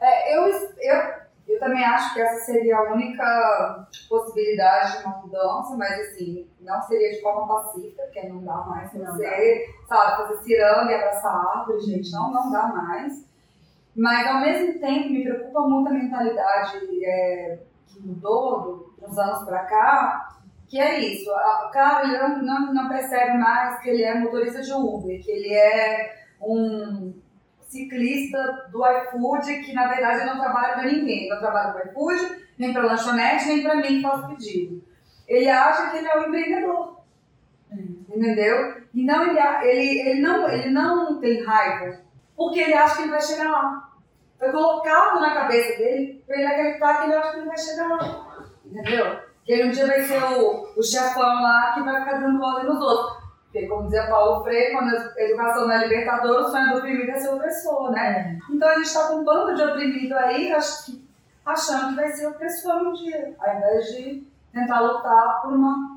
[0.00, 1.14] É, eu, eu,
[1.48, 6.82] eu também acho que essa seria a única possibilidade de uma mudança, mas assim, não
[6.82, 11.56] seria de forma pacífica, porque não dá mais pra você, sabe, fazer ciranda e abraçar
[11.56, 13.31] árvore, gente, não, não dá mais.
[13.94, 19.64] Mas ao mesmo tempo me preocupa muito a mentalidade é, que mudou dos anos para
[19.64, 24.62] cá, que é isso, o cara ele não, não, percebe mais que ele é motorista
[24.62, 27.12] de Uber, que ele é um
[27.60, 32.72] ciclista do iFood, que na verdade não trabalha para ninguém, não trabalha para iFood, nem
[32.72, 34.82] para lanchonete, nem para mim que faço pedido.
[35.28, 37.02] Ele acha que ele é um empreendedor.
[37.70, 38.82] Entendeu?
[38.94, 42.00] Então ele, ele, ele, não, ele não tem raiva,
[42.36, 43.92] porque ele acha que ele vai chegar lá.
[44.38, 47.88] Foi colocado na cabeça dele para ele acreditar que ele acha que ele vai chegar
[47.88, 48.44] lá.
[48.64, 49.20] Entendeu?
[49.44, 52.64] Que ele um dia vai ser o, o chefão lá que vai ficar dando ordem
[52.64, 53.22] nos outros.
[53.52, 57.10] Porque, como dizia Paulo Freire, quando a educação não é libertadora, o sonho do oprimido
[57.10, 58.40] é ser opressor, né?
[58.40, 58.52] É.
[58.54, 60.50] Então a gente está com um bando de oprimido aí,
[61.44, 65.91] achando que vai ser opressor um dia, ao invés de tentar lutar por uma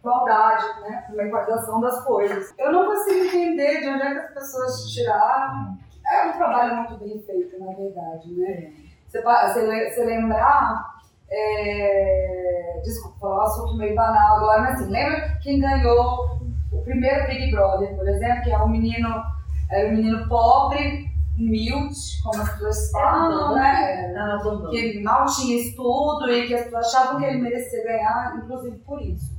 [0.00, 1.06] igualdade, né?
[1.10, 2.52] Uma igualização das coisas.
[2.58, 5.78] Eu não consigo entender de onde é que as pessoas tiraram.
[6.12, 8.72] É um trabalho muito bem feito, na verdade, né?
[9.06, 12.80] Você, você lembrar é...
[12.82, 16.40] Desculpa, falar um assunto meio banal agora, mas assim, lembra quem ganhou
[16.72, 19.22] o primeiro Big Brother, por exemplo, que é um menino,
[19.70, 24.14] era um menino pobre, humilde, como as pessoas falam, né?
[24.16, 28.36] Ah, que ele mal tinha estudo e que as pessoas achavam que ele merecia ganhar,
[28.42, 29.36] inclusive por isso.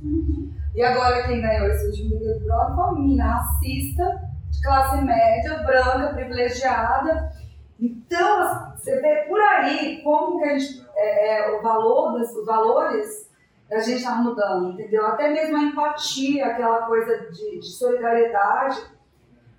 [0.74, 4.20] E agora quem ganhou esse último Big Brother foi uma menina racista,
[4.50, 7.32] de classe média, branca, privilegiada.
[7.78, 13.30] Então, você vê por aí como que a gente, é, é, o valor os valores
[13.70, 15.06] a gente está mudando, entendeu?
[15.06, 18.82] Até mesmo a empatia, aquela coisa de, de solidariedade.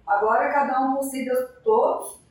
[0.05, 2.22] Agora cada um por si, Deus todos.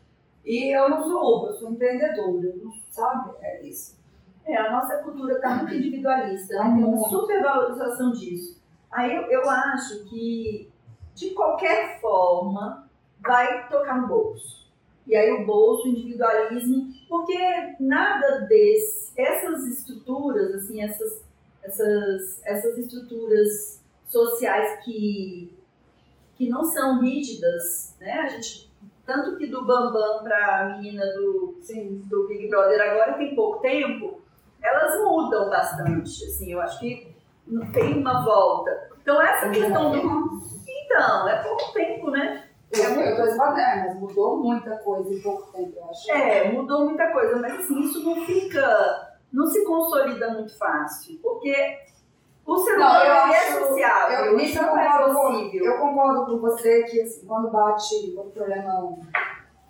[0.44, 2.52] E eu não sou eu sou empreendedora,
[2.90, 3.32] sabe?
[3.40, 4.00] É isso.
[4.44, 6.74] É, a nossa cultura está muito individualista, né?
[6.74, 8.60] tem uma supervalorização disso.
[8.90, 10.68] Aí eu, eu acho que,
[11.14, 12.88] de qualquer forma,
[13.20, 14.68] vai tocar no bolso.
[15.06, 17.36] E aí o bolso, o individualismo, porque
[17.78, 21.22] nada desse, essas estruturas, assim, essas
[21.62, 25.56] essas, essas estruturas sociais que,
[26.36, 28.12] que não são rígidas, né?
[28.12, 28.70] A gente,
[29.06, 33.60] tanto que do Bambam para a menina do, sim, do Big Brother agora tem pouco
[33.60, 34.20] tempo,
[34.62, 37.14] elas mudam bastante, assim, eu acho que
[37.72, 38.90] tem uma volta.
[39.00, 40.52] Então essa questão do...
[40.84, 42.44] Então, é pouco tempo, né?
[42.70, 46.10] Eu, eu tô mas mudou muita coisa em pouco tempo, eu acho.
[46.10, 51.78] É, mudou muita coisa, mas assim, isso não fica não se consolida muito fácil, porque
[52.52, 54.10] o ser humano é social.
[54.10, 55.64] Eu, eu, isso não é possível.
[55.64, 58.98] eu concordo com você que assim, quando bate, quando o problema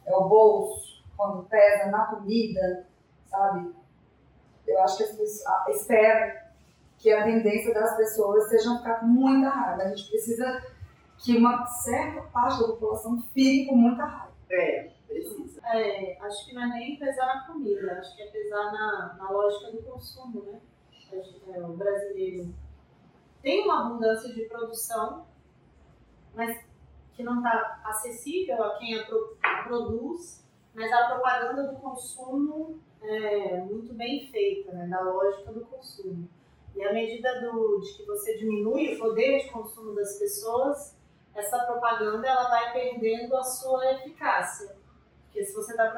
[0.06, 2.86] é o bolso, quando pesa na comida,
[3.26, 3.72] sabe?
[4.66, 6.42] Eu acho que as pessoas, ah, espero
[6.98, 9.82] que a tendência das pessoas seja ficar com muita raiva.
[9.82, 10.62] A gente precisa
[11.18, 14.32] que uma certa parte da população fique com muita raiva.
[14.50, 14.90] É.
[15.06, 15.60] Precisa.
[15.64, 19.30] É, acho que não é nem pesar na comida, acho que é pesar na, na
[19.30, 20.60] lógica do consumo, né?
[21.12, 22.54] É, o brasileiro
[23.43, 25.26] tem uma abundância de produção,
[26.34, 26.64] mas
[27.14, 30.43] que não está acessível a quem a, pro, a produz,
[30.74, 34.86] mas a propaganda do consumo é muito bem feita, né?
[34.86, 36.28] Da lógica do consumo.
[36.74, 40.97] E à medida do, de que você diminui o poder de consumo das pessoas,
[41.34, 44.74] essa propaganda ela vai perdendo a sua eficácia.
[45.24, 45.90] Porque se você está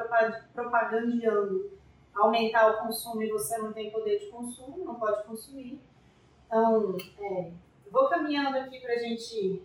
[0.53, 1.71] propagandeando
[2.13, 5.79] aumentar o consumo e você não tem poder de consumo, não pode consumir.
[6.47, 7.51] Então, é,
[7.91, 9.63] vou caminhando aqui para a gente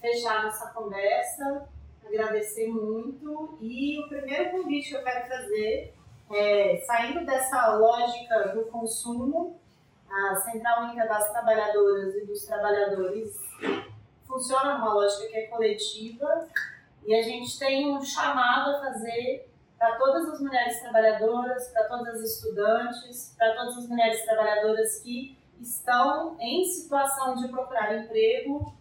[0.00, 1.68] fechar nossa conversa,
[2.04, 3.58] agradecer muito.
[3.60, 5.94] E o primeiro convite que eu quero fazer
[6.30, 9.60] é, saindo dessa lógica do consumo,
[10.10, 13.36] a Central Única das Trabalhadoras e dos Trabalhadores
[14.26, 16.48] funciona numa lógica que é coletiva
[17.04, 19.48] e a gente tem um chamado a fazer
[19.78, 25.35] para todas as mulheres trabalhadoras, para todas as estudantes, para todas as mulheres trabalhadoras que
[25.60, 28.74] estão em situação de procurar emprego,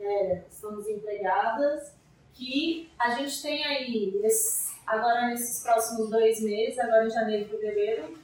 [0.00, 1.94] é, estão desempregadas,
[2.34, 7.48] que a gente tem aí, esse, agora nesses próximos dois meses, agora em janeiro e
[7.48, 8.18] fevereiro,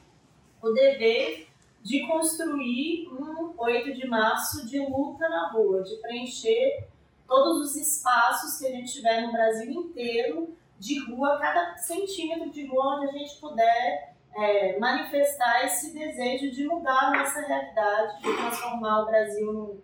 [0.62, 1.46] o dever
[1.82, 6.88] de construir um 8 de março de luta na rua, de preencher
[7.26, 12.66] todos os espaços que a gente tiver no Brasil inteiro de rua, cada centímetro de
[12.66, 18.36] rua onde a gente puder é, manifestar esse desejo de mudar a nossa realidade, de
[18.36, 19.80] transformar o Brasil num,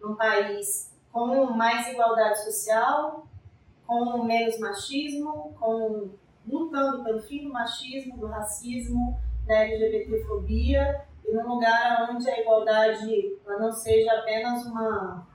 [0.00, 3.26] num país com mais igualdade social,
[3.86, 6.10] com menos machismo, com
[6.46, 13.38] lutando pelo fim do machismo, do racismo, da LGBTfobia e num lugar onde a igualdade
[13.46, 15.26] não seja apenas uma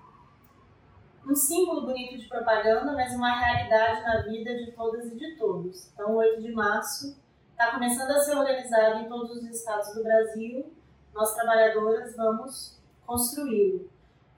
[1.25, 5.91] um símbolo bonito de propaganda, mas uma realidade na vida de todas e de todos.
[5.93, 7.15] Então, o 8 de março
[7.59, 10.73] está começando a ser organizado em todos os estados do Brasil.
[11.13, 13.89] Nós, trabalhadoras, vamos construí-lo.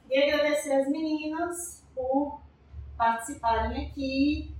[0.08, 2.42] Queria agradecer as meninas por
[2.98, 4.56] participarem aqui,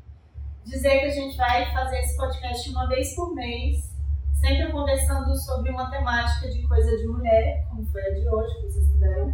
[0.64, 3.96] dizer que a gente vai fazer esse podcast uma vez por mês,
[4.40, 8.62] sempre conversando sobre uma temática de coisa de mulher, como foi a de hoje, que
[8.62, 9.34] vocês puderam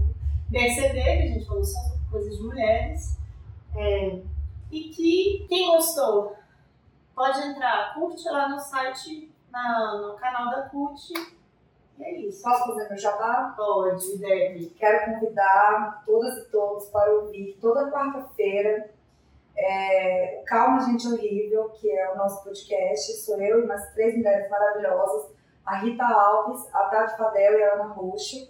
[0.50, 3.18] perceber, que a gente falou só sobre coisas de mulheres.
[3.76, 4.22] É,
[4.72, 6.38] e que quem gostou
[7.18, 11.14] pode entrar, curte lá no site, na, no canal da CUT.
[11.98, 12.44] E é isso.
[12.44, 13.56] Posso fazer meu jabá?
[13.58, 14.68] Pode, deve.
[14.78, 18.92] Quero convidar todas e todos para ouvir toda quarta-feira
[19.58, 23.12] é, o Calma Gente Horrível, que é o nosso podcast.
[23.24, 25.32] Sou eu e mais três mulheres maravilhosas,
[25.66, 28.48] a Rita Alves, a Tati Fadel e a Ana Roxo.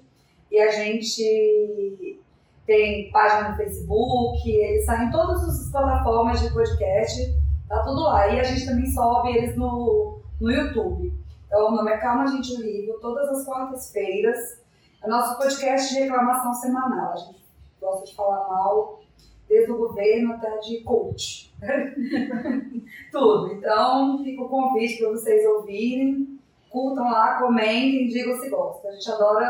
[0.52, 2.20] E a gente
[2.66, 7.37] tem página no Facebook, eles saem em todas as plataformas de podcast,
[7.68, 8.28] tá tudo lá.
[8.28, 11.14] E a gente também sobe eles no, no YouTube.
[11.46, 14.62] Então, o nome é Calma Gente Horrível, todas as quartas-feiras.
[15.04, 17.14] É nosso podcast de reclamação semanal.
[17.14, 17.46] A gente
[17.80, 19.00] gosta de falar mal,
[19.48, 21.54] desde o governo até de coach.
[23.12, 23.54] Tudo.
[23.54, 26.40] Então, fica o convite para vocês ouvirem,
[26.70, 28.92] curtam lá, comentem, digam se gostam.
[28.92, 29.46] A gente adora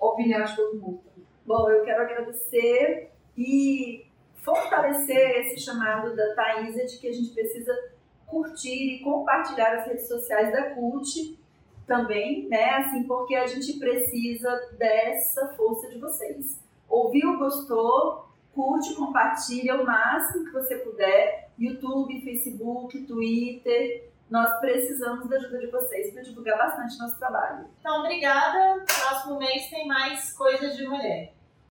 [0.00, 1.00] a opinião de todo mundo.
[1.46, 4.03] Bom, eu quero agradecer e
[4.44, 7.74] fortalecer esse chamado da Thaisa de que a gente precisa
[8.26, 11.38] curtir e compartilhar as redes sociais da CUT
[11.86, 12.70] também, né?
[12.76, 16.62] Assim, porque a gente precisa dessa força de vocês.
[16.88, 18.28] Ouviu, gostou?
[18.54, 21.50] Curte, compartilha o máximo que você puder.
[21.58, 24.08] YouTube, Facebook, Twitter.
[24.30, 27.66] Nós precisamos da ajuda de vocês para divulgar bastante nosso trabalho.
[27.80, 28.84] Então, obrigada.
[28.84, 31.34] Próximo mês tem mais coisas de mulher.